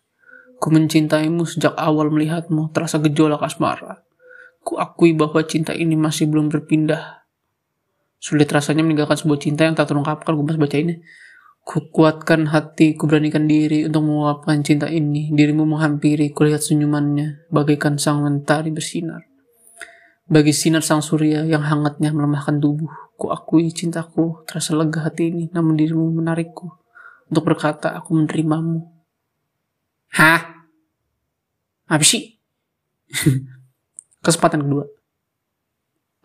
Ku 0.62 0.70
mencintaimu 0.70 1.42
sejak 1.42 1.74
awal 1.74 2.14
melihatmu 2.14 2.70
terasa 2.70 3.02
gejolak 3.02 3.42
asmara. 3.42 4.04
Ku 4.62 4.78
akui 4.78 5.12
bahwa 5.12 5.42
cinta 5.42 5.74
ini 5.74 5.98
masih 5.98 6.30
belum 6.30 6.46
berpindah. 6.48 7.26
Sulit 8.22 8.46
rasanya 8.46 8.86
meninggalkan 8.86 9.18
sebuah 9.18 9.40
cinta 9.42 9.66
yang 9.66 9.74
tak 9.74 9.90
terungkapkan. 9.90 10.38
Gue 10.38 10.54
baca 10.54 10.78
ini. 10.78 11.02
Ku 11.62 11.90
kuatkan 11.90 12.50
hati, 12.50 12.94
ku 12.98 13.06
beranikan 13.06 13.46
diri 13.46 13.86
untuk 13.86 14.06
menguapkan 14.06 14.62
cinta 14.62 14.86
ini. 14.86 15.30
Dirimu 15.34 15.66
menghampiri, 15.66 16.30
kulihat 16.30 16.62
senyumannya, 16.62 17.50
bagaikan 17.50 17.98
sang 17.98 18.22
mentari 18.22 18.70
bersinar. 18.74 19.26
Bagi 20.26 20.54
sinar 20.54 20.86
sang 20.86 21.02
surya 21.02 21.46
yang 21.46 21.66
hangatnya 21.66 22.14
melemahkan 22.14 22.58
tubuh, 22.62 22.90
ku 23.18 23.30
akui 23.30 23.70
cintaku 23.70 24.42
terasa 24.46 24.74
lega 24.74 25.06
hati 25.06 25.30
ini, 25.30 25.50
namun 25.50 25.74
dirimu 25.78 26.14
menarikku 26.14 26.66
untuk 27.30 27.48
berkata 27.48 27.94
aku 27.94 28.14
menerimamu. 28.18 28.82
Hah? 30.14 30.66
Apa 31.88 32.04
sih? 32.04 32.38
Kesempatan 34.22 34.62
kedua. 34.64 34.86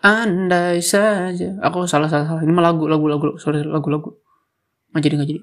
Andai 0.06 0.80
saja. 0.86 1.58
Aku 1.66 1.90
salah 1.90 2.08
salah 2.08 2.30
salah. 2.30 2.42
Ini 2.46 2.54
mah 2.54 2.64
lagu 2.70 2.86
lagu 2.86 3.10
lagu 3.10 3.26
sorry 3.42 3.66
lagu 3.66 3.90
lagu. 3.90 4.10
Nggak 4.94 5.02
jadi 5.04 5.16
nggak 5.18 5.30
jadi. 5.34 5.42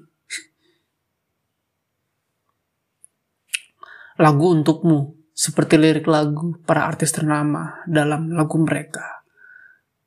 lagu 4.15 4.55
untukmu 4.55 5.11
seperti 5.35 5.75
lirik 5.75 6.07
lagu 6.07 6.55
para 6.63 6.87
artis 6.87 7.11
ternama 7.11 7.83
dalam 7.83 8.31
lagu 8.31 8.55
mereka. 8.63 9.27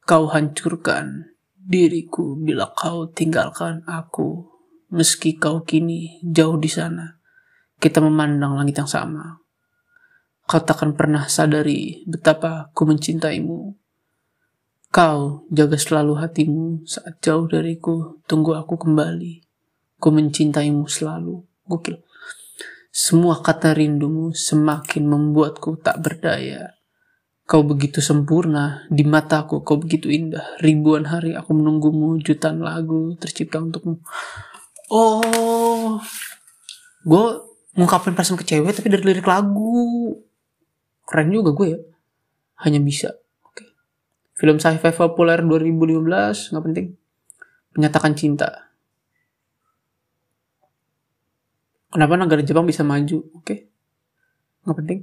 Kau 0.09 0.25
hancurkan 0.33 1.37
diriku 1.53 2.33
bila 2.41 2.73
kau 2.73 3.13
tinggalkan 3.13 3.85
aku, 3.85 4.49
meski 4.89 5.37
kau 5.37 5.61
kini 5.69 6.25
jauh 6.25 6.57
di 6.57 6.73
sana. 6.73 7.21
Kita 7.77 8.01
memandang 8.01 8.57
langit 8.57 8.81
yang 8.81 8.89
sama. 8.89 9.37
Kau 10.49 10.65
takkan 10.65 10.97
pernah 10.97 11.29
sadari 11.29 12.09
betapa 12.09 12.73
ku 12.73 12.89
mencintaimu. 12.89 13.77
Kau 14.89 15.45
jaga 15.53 15.77
selalu 15.77 16.25
hatimu 16.25 16.89
saat 16.89 17.21
jauh 17.21 17.45
dariku, 17.45 18.25
tunggu 18.25 18.57
aku 18.57 18.81
kembali. 18.81 19.45
Ku 20.01 20.09
mencintaimu 20.09 20.89
selalu. 20.89 21.45
Gokil. 21.69 22.01
Semua 22.89 23.45
kata 23.45 23.77
rindumu 23.77 24.33
semakin 24.33 25.05
membuatku 25.05 25.85
tak 25.85 26.01
berdaya. 26.01 26.81
Kau 27.45 27.61
begitu 27.61 28.01
sempurna, 28.01 28.89
di 28.89 29.05
mataku 29.05 29.61
kau 29.61 29.77
begitu 29.77 30.09
indah. 30.09 30.57
Ribuan 30.65 31.05
hari 31.13 31.37
aku 31.37 31.53
menunggumu, 31.53 32.17
jutaan 32.25 32.65
lagu 32.65 33.13
tercipta 33.21 33.61
untukmu. 33.61 34.01
Oh, 34.89 36.01
gue 37.05 37.25
ngungkapin 37.77 38.17
perasaan 38.17 38.41
ke 38.41 38.49
cewek 38.49 38.73
tapi 38.73 38.89
dari 38.89 39.05
lirik 39.05 39.29
lagu. 39.29 40.17
Keren 41.09 41.33
juga 41.33 41.57
gue 41.57 41.67
ya. 41.73 41.81
Hanya 42.69 42.85
bisa. 42.85 43.17
Oke. 43.49 43.65
Film 44.37 44.61
sci-fi 44.61 44.93
populer 44.93 45.41
2015, 45.41 46.53
nggak 46.53 46.65
penting. 46.69 46.87
Menyatakan 47.73 48.13
cinta. 48.13 48.69
Kenapa 51.89 52.21
negara 52.21 52.45
Jepang 52.45 52.69
bisa 52.69 52.85
maju? 52.85 53.25
Oke. 53.41 53.73
Nggak 54.69 54.77
penting. 54.85 54.99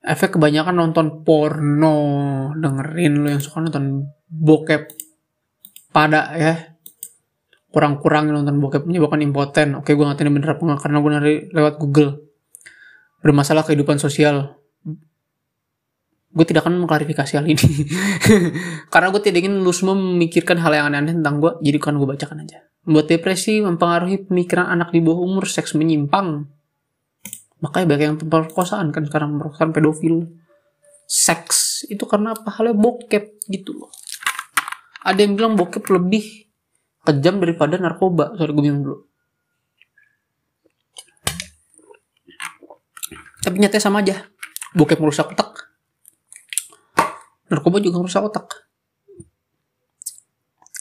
Efek 0.00 0.40
kebanyakan 0.40 0.72
nonton 0.72 1.20
porno. 1.20 1.96
Dengerin 2.56 3.20
lo 3.20 3.28
yang 3.28 3.44
suka 3.44 3.60
nonton 3.60 4.08
bokep. 4.24 4.88
Pada 5.92 6.32
ya. 6.32 6.54
Kurang-kurang 7.68 8.32
nonton 8.32 8.56
bokep 8.56 8.88
menyebabkan 8.88 9.20
impoten. 9.20 9.76
Oke, 9.84 9.92
gue 9.92 10.04
ngatain 10.04 10.32
bener 10.32 10.56
apa. 10.56 10.80
Karena 10.80 10.98
gue 11.04 11.10
nari 11.12 11.34
lewat 11.52 11.76
Google. 11.76 12.33
Bermasalah 13.24 13.64
kehidupan 13.64 13.96
sosial. 13.96 14.60
gue 16.34 16.42
tidak 16.42 16.66
akan 16.66 16.82
mengklarifikasi 16.82 17.38
hal 17.38 17.46
ini. 17.46 17.62
Karena 18.92 19.14
gue 19.14 19.22
tidak 19.22 19.46
ingin 19.46 19.62
lu 19.62 19.70
memikirkan 19.70 20.58
hal 20.58 20.74
yang 20.74 20.90
aneh-aneh 20.90 21.14
tentang 21.14 21.38
gue 21.38 21.62
jadi 21.62 21.78
kan 21.78 21.94
gue 21.94 22.04
bacakan 22.10 22.42
aja. 22.42 22.66
Membuat 22.84 23.06
depresi 23.06 23.62
mempengaruhi 23.62 24.26
pemikiran 24.26 24.66
anak 24.66 24.90
di 24.90 24.98
bawah 24.98 25.22
umur 25.22 25.46
seks 25.46 25.78
menyimpang. 25.78 26.50
Makanya 27.62 27.86
banyak 27.86 28.02
yang 28.02 28.18
pemerkosaan 28.18 28.90
kan 28.90 29.06
sekarang 29.06 29.38
pemerkosaan 29.38 29.70
pedofil. 29.70 30.26
Seks 31.06 31.86
itu 31.86 32.02
karena 32.02 32.34
apa? 32.34 32.50
Halnya 32.50 32.74
bokep 32.76 33.46
gitu 33.46 33.70
loh. 33.78 33.94
Ada 35.06 35.22
yang 35.22 35.38
bilang 35.38 35.54
bokep 35.54 35.86
lebih 35.86 36.50
kejam 37.06 37.38
daripada 37.38 37.78
narkoba. 37.78 38.34
Sorry 38.34 38.50
gue 38.50 38.64
minum 38.66 38.82
dulu 38.82 39.13
tapi 43.44 43.60
nyatanya 43.60 43.84
sama 43.84 44.00
aja. 44.00 44.24
Bokep 44.72 44.96
merusak 44.96 45.28
otak. 45.28 45.76
Narkoba 47.52 47.78
juga 47.84 48.00
merusak 48.00 48.24
otak. 48.24 48.64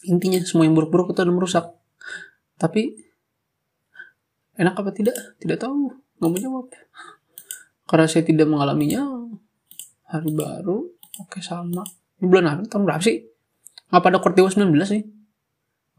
Intinya 0.07 0.39
semua 0.47 0.64
yang 0.64 0.74
buruk-buruk 0.74 1.11
itu 1.11 1.20
ada 1.20 1.32
merusak. 1.36 1.66
Tapi 2.55 2.95
enak 4.55 4.80
apa 4.80 4.89
tidak? 4.95 5.16
Tidak 5.43 5.59
tahu. 5.59 5.91
Nggak 6.24 6.30
mau 6.32 6.39
jawab. 6.39 6.66
Karena 7.84 8.07
saya 8.07 8.24
tidak 8.24 8.47
mengalaminya 8.47 9.03
hari 10.07 10.32
baru 10.32 10.88
oke 11.20 11.43
sama. 11.43 11.84
Ini 12.18 12.26
bulan 12.32 12.47
apa? 12.47 12.61
Tahun 12.66 12.84
berapa 12.88 13.03
sih? 13.03 13.28
Ngapa 13.91 14.07
ada 14.09 14.20
Kortewa 14.24 14.49
19 14.49 14.72
sih 14.88 15.03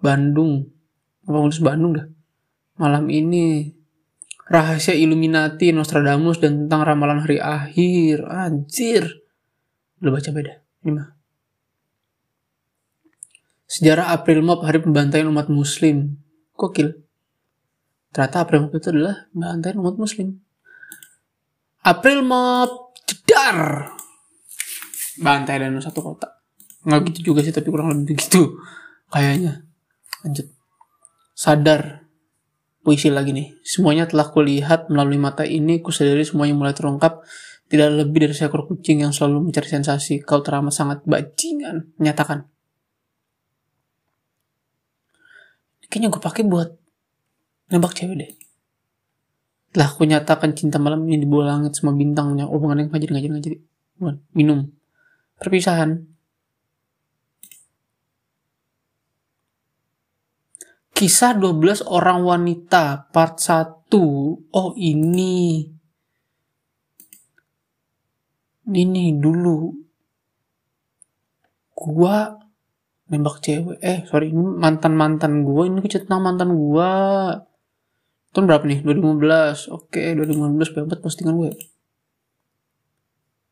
Bandung. 0.01 0.67
Apa 1.29 1.39
Bandung 1.62 1.93
dah? 1.95 2.07
Malam 2.81 3.07
ini 3.12 3.71
rahasia 4.49 4.93
Illuminati 4.93 5.73
Nostradamus 5.73 6.41
dan 6.41 6.67
tentang 6.67 6.85
ramalan 6.85 7.25
hari 7.25 7.41
akhir. 7.41 8.25
Anjir. 8.29 9.05
Lo 10.05 10.13
baca 10.13 10.31
beda. 10.33 10.61
Ini 10.85 10.91
mah. 10.93 11.09
Sejarah 13.65 14.15
April 14.15 14.45
Mop 14.45 14.63
hari 14.63 14.79
pembantaian 14.79 15.27
umat 15.33 15.49
muslim. 15.49 16.21
Kokil 16.55 17.03
ternyata 18.15 18.47
April 18.47 18.71
Mop 18.71 18.73
itu 18.79 18.95
adalah 18.95 19.27
pembantaian 19.35 19.77
umat 19.83 19.97
muslim. 19.99 20.39
April 21.83 22.23
Mop 22.23 22.95
jedar 23.03 23.91
bantai 25.19 25.59
dan 25.59 25.75
satu 25.83 26.01
kota. 26.05 26.39
Nggak 26.87 27.01
gitu 27.11 27.33
juga 27.33 27.41
sih 27.43 27.51
tapi 27.51 27.69
kurang 27.73 27.91
lebih 27.91 28.15
begitu 28.15 28.61
kayaknya. 29.11 29.67
Lanjut. 30.23 30.47
Sadar 31.35 32.04
puisi 32.85 33.09
lagi 33.09 33.32
nih. 33.32 33.57
Semuanya 33.64 34.05
telah 34.05 34.28
kulihat 34.28 34.93
melalui 34.93 35.16
mata 35.16 35.49
ini 35.49 35.80
kusadari 35.80 36.22
semuanya 36.22 36.53
mulai 36.53 36.76
terungkap. 36.76 37.24
Tidak 37.64 37.89
lebih 38.05 38.28
dari 38.28 38.37
seekor 38.37 38.68
kucing 38.68 39.03
yang 39.03 39.11
selalu 39.11 39.49
mencari 39.49 39.64
sensasi 39.64 40.20
kau 40.20 40.45
teramat 40.45 40.76
sangat 40.76 41.01
bajingan 41.09 41.97
menyatakan 41.97 42.45
kayaknya 45.89 46.11
gue 46.12 46.22
pakai 46.22 46.43
buat 46.43 46.68
nembak 47.72 47.95
cewek 47.95 48.16
deh. 48.18 48.30
Telah 49.74 49.91
aku 49.91 50.07
nyatakan 50.07 50.55
cinta 50.55 50.78
malam 50.82 51.03
ini 51.07 51.22
di 51.22 51.26
bawah 51.26 51.55
langit 51.55 51.78
semua 51.78 51.95
bintangnya. 51.95 52.47
Hubungan 52.47 52.82
yang 52.82 52.91
ngajari 52.91 53.11
ngajari 53.14 53.32
ngajari 53.39 53.57
minum. 54.35 54.70
Perpisahan 55.39 56.14
Kisah 60.95 61.35
12 61.35 61.83
orang 61.91 62.23
wanita 62.23 63.11
part 63.11 63.43
1. 63.43 63.91
Oh, 64.55 64.71
ini. 64.79 65.67
Ini 68.65 69.05
dulu. 69.19 69.75
Gua 71.75 72.39
nembak 73.11 73.43
cewek. 73.43 73.83
Eh, 73.83 74.07
sorry, 74.07 74.31
ini 74.31 74.39
mantan-mantan 74.39 75.43
gua. 75.43 75.67
Ini 75.67 75.83
tentang 75.83 76.23
mantan 76.23 76.55
gua. 76.55 76.91
Tahun 78.35 78.51
berapa 78.51 78.67
nih? 78.67 78.83
2015. 78.83 79.71
Oke, 79.71 80.15
2015 80.19 80.75
banget 80.75 80.99
postingan 80.99 81.39
gue. 81.39 81.55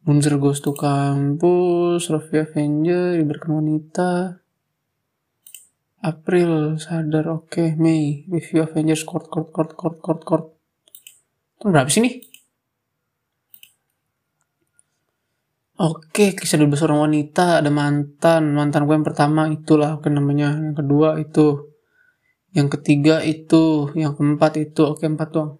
Munzer 0.03 0.34
Ghost 0.43 0.66
to 0.66 0.74
Campus, 0.74 2.11
Raffi 2.11 2.43
Avenger, 2.43 3.14
Iberkan 3.22 3.62
Wanita, 3.62 4.41
April 6.03 6.82
sadar 6.82 7.30
oke 7.30 7.46
okay. 7.46 7.68
Mei 7.78 8.26
review 8.26 8.66
Avengers 8.66 9.07
court 9.07 9.30
court 9.30 9.55
court 9.55 9.78
court 9.78 9.98
court 10.03 10.22
court 10.26 10.46
itu 11.59 11.64
berapa 11.70 11.86
sih 11.86 12.03
nih 12.03 12.14
Oke, 15.82 16.38
kisah 16.38 16.62
12 16.62 16.86
orang 16.86 17.11
wanita, 17.11 17.59
ada 17.59 17.66
mantan. 17.66 18.55
Mantan 18.55 18.86
gue 18.86 18.94
yang 18.94 19.03
pertama 19.03 19.50
itulah 19.50 19.98
oke 19.98 20.07
namanya. 20.07 20.55
Yang 20.55 20.78
kedua 20.78 21.18
itu. 21.18 21.74
Yang 22.55 22.68
ketiga 22.78 23.18
itu. 23.26 23.90
Yang 23.98 24.14
keempat 24.14 24.62
itu. 24.62 24.86
Oke, 24.86 25.11
empat 25.11 25.34
doang. 25.34 25.59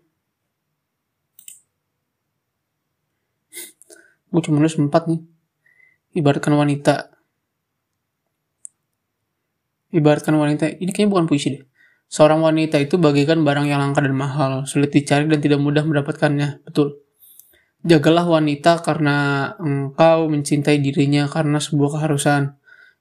gue 4.33 4.41
cuma 4.41 4.65
nulis 4.65 4.81
empat 4.81 5.13
nih. 5.13 5.21
Ibaratkan 6.17 6.57
wanita 6.57 7.12
ibaratkan 9.93 10.35
wanita 10.35 10.81
ini 10.81 10.91
kayaknya 10.91 11.11
bukan 11.13 11.27
puisi 11.29 11.49
deh. 11.55 11.63
Seorang 12.13 12.45
wanita 12.45 12.77
itu 12.77 13.01
bagaikan 13.01 13.41
barang 13.41 13.69
yang 13.69 13.81
langka 13.81 14.05
dan 14.05 14.13
mahal 14.13 14.69
sulit 14.69 14.93
dicari 14.93 15.25
dan 15.29 15.41
tidak 15.41 15.61
mudah 15.61 15.85
mendapatkannya. 15.85 16.65
Betul. 16.65 17.01
Jagalah 17.85 18.29
wanita 18.29 18.85
karena 18.85 19.49
engkau 19.57 20.29
mencintai 20.29 20.77
dirinya 20.81 21.25
karena 21.29 21.57
sebuah 21.57 21.99
keharusan. 21.99 22.57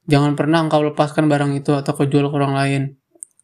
Jangan 0.08 0.34
pernah 0.40 0.64
engkau 0.64 0.82
lepaskan 0.82 1.28
barang 1.28 1.60
itu 1.60 1.76
atau 1.76 1.92
kau 1.92 2.08
jual 2.08 2.32
ke 2.32 2.36
orang 2.40 2.54
lain. 2.56 2.82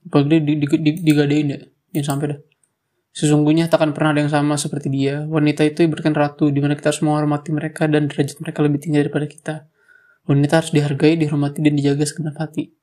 Apalagi 0.08 0.39
di, 0.39 0.54
di, 0.56 0.66
di, 0.66 0.91
digadein 1.04 1.48
ya 1.52 1.60
jangan 1.91 2.08
sampai 2.22 2.28
dah 2.32 2.39
Sesungguhnya 3.18 3.66
takkan 3.66 3.98
pernah 3.98 4.14
ada 4.14 4.22
yang 4.22 4.30
sama 4.30 4.62
seperti 4.62 4.93
dia. 4.93 5.26
Wanita 5.26 5.66
itu 5.66 5.82
ibaratkan 5.82 6.14
ratu, 6.14 6.54
di 6.54 6.62
mana 6.62 6.78
kita 6.78 6.93
harus 6.93 7.02
menghormati 7.02 7.50
mereka 7.50 7.89
dan 7.89 8.06
derajat 8.06 8.38
mereka 8.38 8.62
lebih 8.62 8.78
tinggi 8.78 9.02
daripada 9.02 9.26
kita. 9.26 9.56
Wanita 10.30 10.62
harus 10.62 10.70
dihargai, 10.70 11.18
dihormati, 11.18 11.66
dan 11.66 11.74
dijaga 11.74 12.06
segenap 12.06 12.38
hati. 12.38 12.76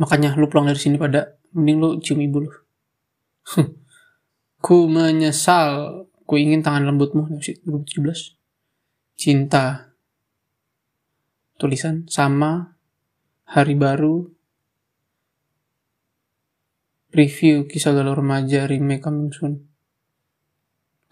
Makanya 0.00 0.32
lu 0.40 0.48
pulang 0.48 0.64
dari 0.64 0.80
sini 0.80 0.96
pada 0.96 1.36
mending 1.52 1.76
lu 1.76 1.88
cium 2.00 2.24
ibu 2.24 2.40
lu. 2.40 2.50
ku 4.64 4.88
menyesal, 4.88 6.08
ku 6.24 6.40
ingin 6.40 6.64
tangan 6.64 6.88
lembutmu 6.88 7.28
2017. 7.36 8.40
Cinta. 9.20 9.92
Tulisan 11.60 12.08
sama 12.08 12.80
hari 13.44 13.76
baru 13.76 14.32
review 17.12 17.68
kisah 17.68 17.92
galau 17.92 18.16
remaja 18.16 18.64
remake 18.64 19.04
coming 19.04 19.28
soon. 19.28 19.68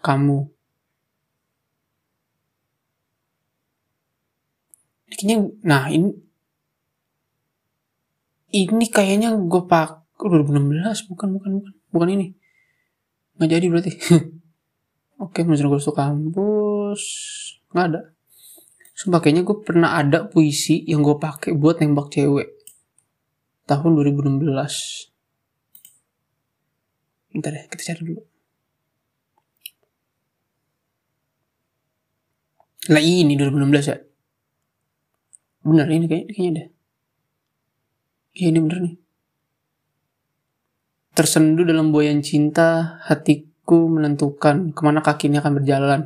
Kamu. 0.01 0.49
Kayaknya, 5.13 5.37
nah 5.61 5.91
ini 5.91 6.28
ini 8.49 8.85
kayaknya 8.89 9.33
gue 9.35 9.63
pak 9.65 10.09
2016 10.19 11.09
bukan 11.09 11.27
bukan 11.37 11.51
bukan. 11.61 11.73
Bukan 11.89 12.09
ini. 12.11 12.27
Nggak 13.39 13.49
jadi 13.49 13.65
berarti. 13.71 13.91
Oke 15.23 15.47
misalnya 15.47 15.79
gue 15.79 15.93
kampus. 15.95 17.01
Nggak 17.71 17.85
ada. 17.93 18.01
Sumpah 18.97 19.19
kayaknya 19.23 19.47
gue 19.47 19.57
pernah 19.63 19.95
ada 19.95 20.27
puisi 20.27 20.83
yang 20.83 20.99
gue 20.99 21.15
pakai 21.15 21.55
buat 21.55 21.79
nembak 21.79 22.11
cewek. 22.11 22.51
Tahun 23.63 23.91
2016 23.95 25.09
Bentar 27.29 27.53
deh, 27.53 27.65
kita 27.69 27.93
cari 27.93 28.01
dulu. 28.09 28.21
Lah 32.89 33.03
ini 33.05 33.37
2016 33.37 33.85
ya? 33.85 33.97
Bener 35.61 35.87
ini 35.93 36.05
kayaknya, 36.09 36.33
kayaknya 36.33 36.51
deh. 36.57 36.67
Iya 38.39 38.55
ini 38.55 38.59
bener 38.63 38.79
nih. 38.87 38.95
Tersendu 41.11 41.67
dalam 41.67 41.91
buayan 41.91 42.23
cinta, 42.23 42.95
hatiku 43.03 43.91
menentukan 43.91 44.71
ke 44.71 44.79
mana 44.79 45.03
kaki 45.03 45.27
ini 45.27 45.43
akan 45.43 45.59
berjalan. 45.59 46.01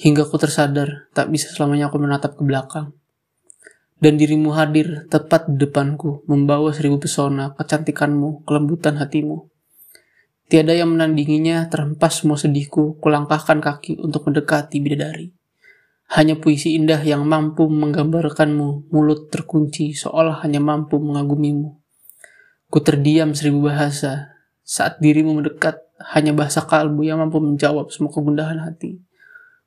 Hingga 0.00 0.24
ku 0.32 0.40
tersadar, 0.40 1.12
tak 1.12 1.28
bisa 1.28 1.52
selamanya 1.52 1.92
aku 1.92 2.00
menatap 2.00 2.40
ke 2.40 2.42
belakang. 2.48 2.96
Dan 4.00 4.16
dirimu 4.16 4.56
hadir 4.56 5.04
tepat 5.12 5.52
di 5.52 5.60
depanku, 5.60 6.24
membawa 6.24 6.72
seribu 6.72 7.04
pesona, 7.04 7.52
kecantikanmu, 7.52 8.48
kelembutan 8.48 8.96
hatimu. 8.96 9.44
Tiada 10.48 10.72
yang 10.72 10.96
menandinginya, 10.96 11.68
terhempas 11.68 12.24
semua 12.24 12.40
sedihku, 12.40 12.96
kulangkahkan 13.04 13.60
kaki 13.60 14.00
untuk 14.00 14.24
mendekati 14.24 14.80
bidadari. 14.80 15.37
Hanya 16.08 16.40
puisi 16.40 16.72
indah 16.72 17.04
yang 17.04 17.28
mampu 17.28 17.68
menggambarkanmu, 17.68 18.88
mulut 18.88 19.28
terkunci 19.28 19.92
seolah 19.92 20.40
hanya 20.40 20.56
mampu 20.56 20.96
mengagumimu. 20.96 21.76
Ku 22.72 22.78
terdiam 22.80 23.36
seribu 23.36 23.68
bahasa, 23.68 24.32
saat 24.64 25.00
dirimu 25.04 25.36
mendekat, 25.36 25.84
hanya 26.16 26.32
bahasa 26.32 26.64
kalbu 26.64 27.04
yang 27.04 27.20
mampu 27.20 27.44
menjawab 27.44 27.92
semua 27.92 28.08
kegundahan 28.08 28.56
hati. 28.56 29.04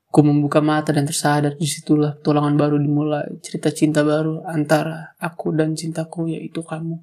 Ku 0.10 0.26
membuka 0.26 0.60
mata 0.66 0.90
dan 0.90 1.06
tersadar 1.06 1.56
di 1.56 1.70
situlah 1.70 2.18
tulangan 2.20 2.58
baru 2.58 2.82
dimulai. 2.82 3.38
Cerita 3.46 3.70
cinta 3.70 4.02
baru 4.02 4.42
antara 4.44 5.14
aku 5.22 5.54
dan 5.54 5.78
cintaku 5.78 6.26
yaitu 6.34 6.66
kamu. 6.66 7.00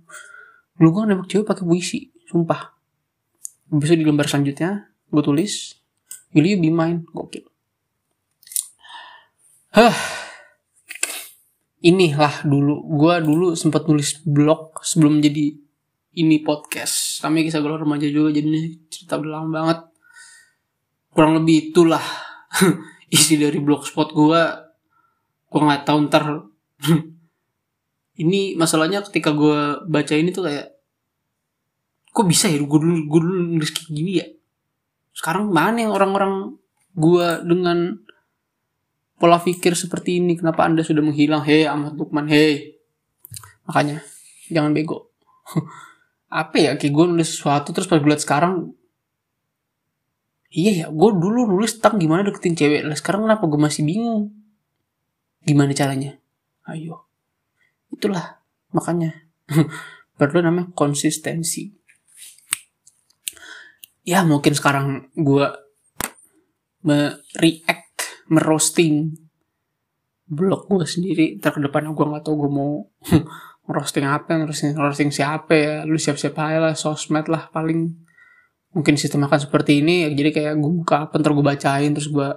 Dulu 0.76 0.88
gue 0.92 1.02
nembak 1.14 1.26
cewek 1.30 1.46
pakai 1.46 1.64
puisi, 1.64 2.10
sumpah. 2.26 2.74
Besok 3.70 4.02
di 4.02 4.04
lembar 4.04 4.26
selanjutnya 4.26 4.92
gue 5.08 5.22
tulis, 5.24 5.78
Will 6.36 6.44
you 6.44 6.60
be 6.60 6.68
mine? 6.68 7.08
Gokil. 7.16 7.48
Hah. 9.74 9.96
Inilah 11.78 12.42
dulu, 12.42 12.82
gue 12.98 13.14
dulu 13.22 13.46
sempat 13.54 13.86
nulis 13.86 14.18
blog 14.26 14.82
sebelum 14.82 15.22
jadi 15.22 15.54
ini 16.18 16.42
podcast. 16.42 17.22
Kami 17.22 17.46
kisah 17.46 17.62
galau 17.62 17.78
remaja 17.78 18.10
juga, 18.10 18.34
jadi 18.34 18.74
cerita 18.90 19.14
udah 19.14 19.30
lama 19.38 19.48
banget. 19.52 19.78
Kurang 21.14 21.38
lebih 21.38 21.70
itulah 21.70 22.02
isi 23.14 23.38
dari 23.38 23.56
blogspot 23.62 24.12
gue 24.12 24.42
gue 25.48 25.60
nggak 25.64 25.84
tahu 25.88 25.98
ntar 26.08 26.24
ini 28.22 28.52
masalahnya 28.60 29.00
ketika 29.08 29.32
gue 29.32 29.80
baca 29.88 30.12
ini 30.12 30.28
tuh 30.28 30.44
kayak 30.44 30.76
kok 32.12 32.28
bisa 32.28 32.52
ya 32.52 32.60
gue 32.60 32.68
dulu 32.68 33.08
gue 33.08 33.20
dulu 33.24 33.34
nulis 33.56 33.72
kayak 33.72 33.88
gini 33.88 34.12
ya 34.20 34.26
sekarang 35.16 35.48
mana 35.48 35.88
yang 35.88 35.92
orang-orang 35.96 36.60
gue 36.94 37.28
dengan 37.48 37.78
pola 39.18 39.42
pikir 39.42 39.74
seperti 39.74 40.22
ini 40.22 40.38
kenapa 40.38 40.62
anda 40.64 40.86
sudah 40.86 41.02
menghilang? 41.02 41.42
Hei 41.42 41.66
Ahmad 41.66 41.98
Lukman 41.98 42.30
hei. 42.30 42.78
Makanya 43.66 44.00
jangan 44.48 44.70
bego. 44.72 45.10
Apa 46.30 46.56
ya 46.56 46.70
kayak 46.78 46.92
gue 46.94 47.04
nulis 47.10 47.34
sesuatu 47.34 47.74
terus 47.74 47.90
pas 47.90 47.98
gue 47.98 48.06
liat 48.06 48.22
sekarang 48.22 48.70
iya 50.48 50.84
ya 50.84 50.86
gue 50.88 51.10
dulu 51.12 51.44
nulis 51.50 51.76
tentang 51.76 51.98
gimana 51.98 52.22
deketin 52.24 52.54
cewek. 52.54 52.86
Lah 52.86 52.96
sekarang 52.96 53.26
kenapa 53.26 53.44
gue 53.44 53.60
masih 53.60 53.82
bingung? 53.82 54.32
Gimana 55.42 55.74
caranya? 55.74 56.16
Ayo. 56.70 57.10
Itulah 57.90 58.38
makanya. 58.70 59.26
Perlu 60.18 60.42
namanya 60.42 60.70
konsistensi. 60.74 61.74
Ya 64.06 64.24
mungkin 64.24 64.56
sekarang 64.56 65.12
gue 65.14 65.46
mereact 66.82 67.77
merosting 68.28 69.16
blog 70.28 70.68
gue 70.68 70.84
sendiri. 70.84 71.40
Ntar 71.40 71.56
ke 71.56 71.60
depan 71.64 71.88
gue 71.90 72.04
nggak 72.04 72.24
tahu 72.28 72.34
gue 72.46 72.50
mau 72.52 72.84
roasting 73.74 74.04
apa 74.04 74.36
roasting 74.76 75.10
siapa 75.10 75.52
ya. 75.56 75.74
Lu 75.88 75.96
siap-siap 75.96 76.36
aja 76.36 76.58
lah 76.60 76.74
sosmed 76.76 77.26
lah 77.26 77.48
paling. 77.48 77.88
Mungkin 78.76 78.94
sistem 79.00 79.24
akan 79.24 79.40
seperti 79.40 79.80
ini. 79.80 80.12
Jadi 80.12 80.30
kayak 80.30 80.60
gue 80.60 80.72
buka 80.84 81.08
apa 81.08 81.16
ntar 81.16 81.32
gue 81.32 81.44
bacain 81.44 81.90
terus 81.96 82.12
gue 82.12 82.28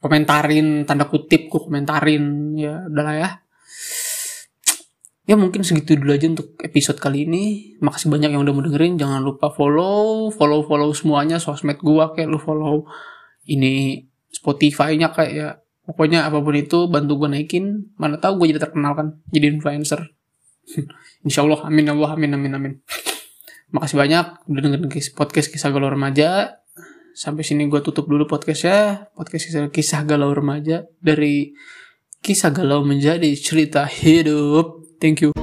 komentarin 0.00 0.88
tanda 0.88 1.04
kutip 1.04 1.52
gue 1.52 1.60
komentarin. 1.60 2.56
Ya 2.56 2.88
udahlah 2.88 3.16
ya. 3.16 3.30
Ya 5.26 5.34
mungkin 5.34 5.66
segitu 5.66 5.98
dulu 5.98 6.14
aja 6.14 6.30
untuk 6.30 6.54
episode 6.62 7.02
kali 7.02 7.26
ini. 7.26 7.74
Makasih 7.82 8.08
banyak 8.08 8.30
yang 8.30 8.46
udah 8.46 8.54
mau 8.54 8.64
dengerin. 8.64 8.96
Jangan 8.96 9.20
lupa 9.20 9.52
follow 9.52 10.32
follow 10.32 10.64
follow 10.64 10.94
semuanya. 10.94 11.36
Sosmed 11.42 11.82
gue 11.82 12.04
kayak 12.14 12.30
lu 12.30 12.38
follow 12.38 12.86
ini 13.50 14.06
Spotify-nya 14.36 15.16
kayak 15.16 15.32
ya 15.32 15.48
pokoknya 15.88 16.28
apa 16.28 16.42
pun 16.44 16.52
itu 16.52 16.90
bantu 16.92 17.24
gue 17.24 17.28
naikin 17.32 17.94
mana 17.96 18.20
tahu 18.20 18.44
gue 18.44 18.52
jadi 18.52 18.68
terkenal 18.68 18.92
kan 18.92 19.06
jadi 19.32 19.48
influencer 19.54 20.12
Insya 21.26 21.46
Allah 21.46 21.64
amin 21.64 21.88
ya 21.88 21.92
Allah 21.94 22.10
amin 22.18 22.30
amin 22.36 22.52
amin 22.58 22.74
Makasih 23.66 23.98
banyak 23.98 24.26
udah 24.46 24.60
dengerin 24.62 24.88
podcast 25.18 25.50
kisah 25.50 25.74
galau 25.74 25.90
remaja. 25.90 26.62
Sampai 27.16 27.42
sini 27.42 27.66
gue 27.66 27.80
tutup 27.82 28.06
dulu 28.06 28.28
podcastnya. 28.28 29.10
Podcast 29.16 29.50
kisah, 29.50 29.68
kisah 29.72 30.00
galau 30.06 30.30
remaja 30.30 30.86
dari 31.02 31.56
kisah 32.22 32.54
galau 32.54 32.86
menjadi 32.86 33.28
cerita 33.34 33.84
hidup. 33.84 34.86
Thank 35.02 35.26
you. 35.26 35.35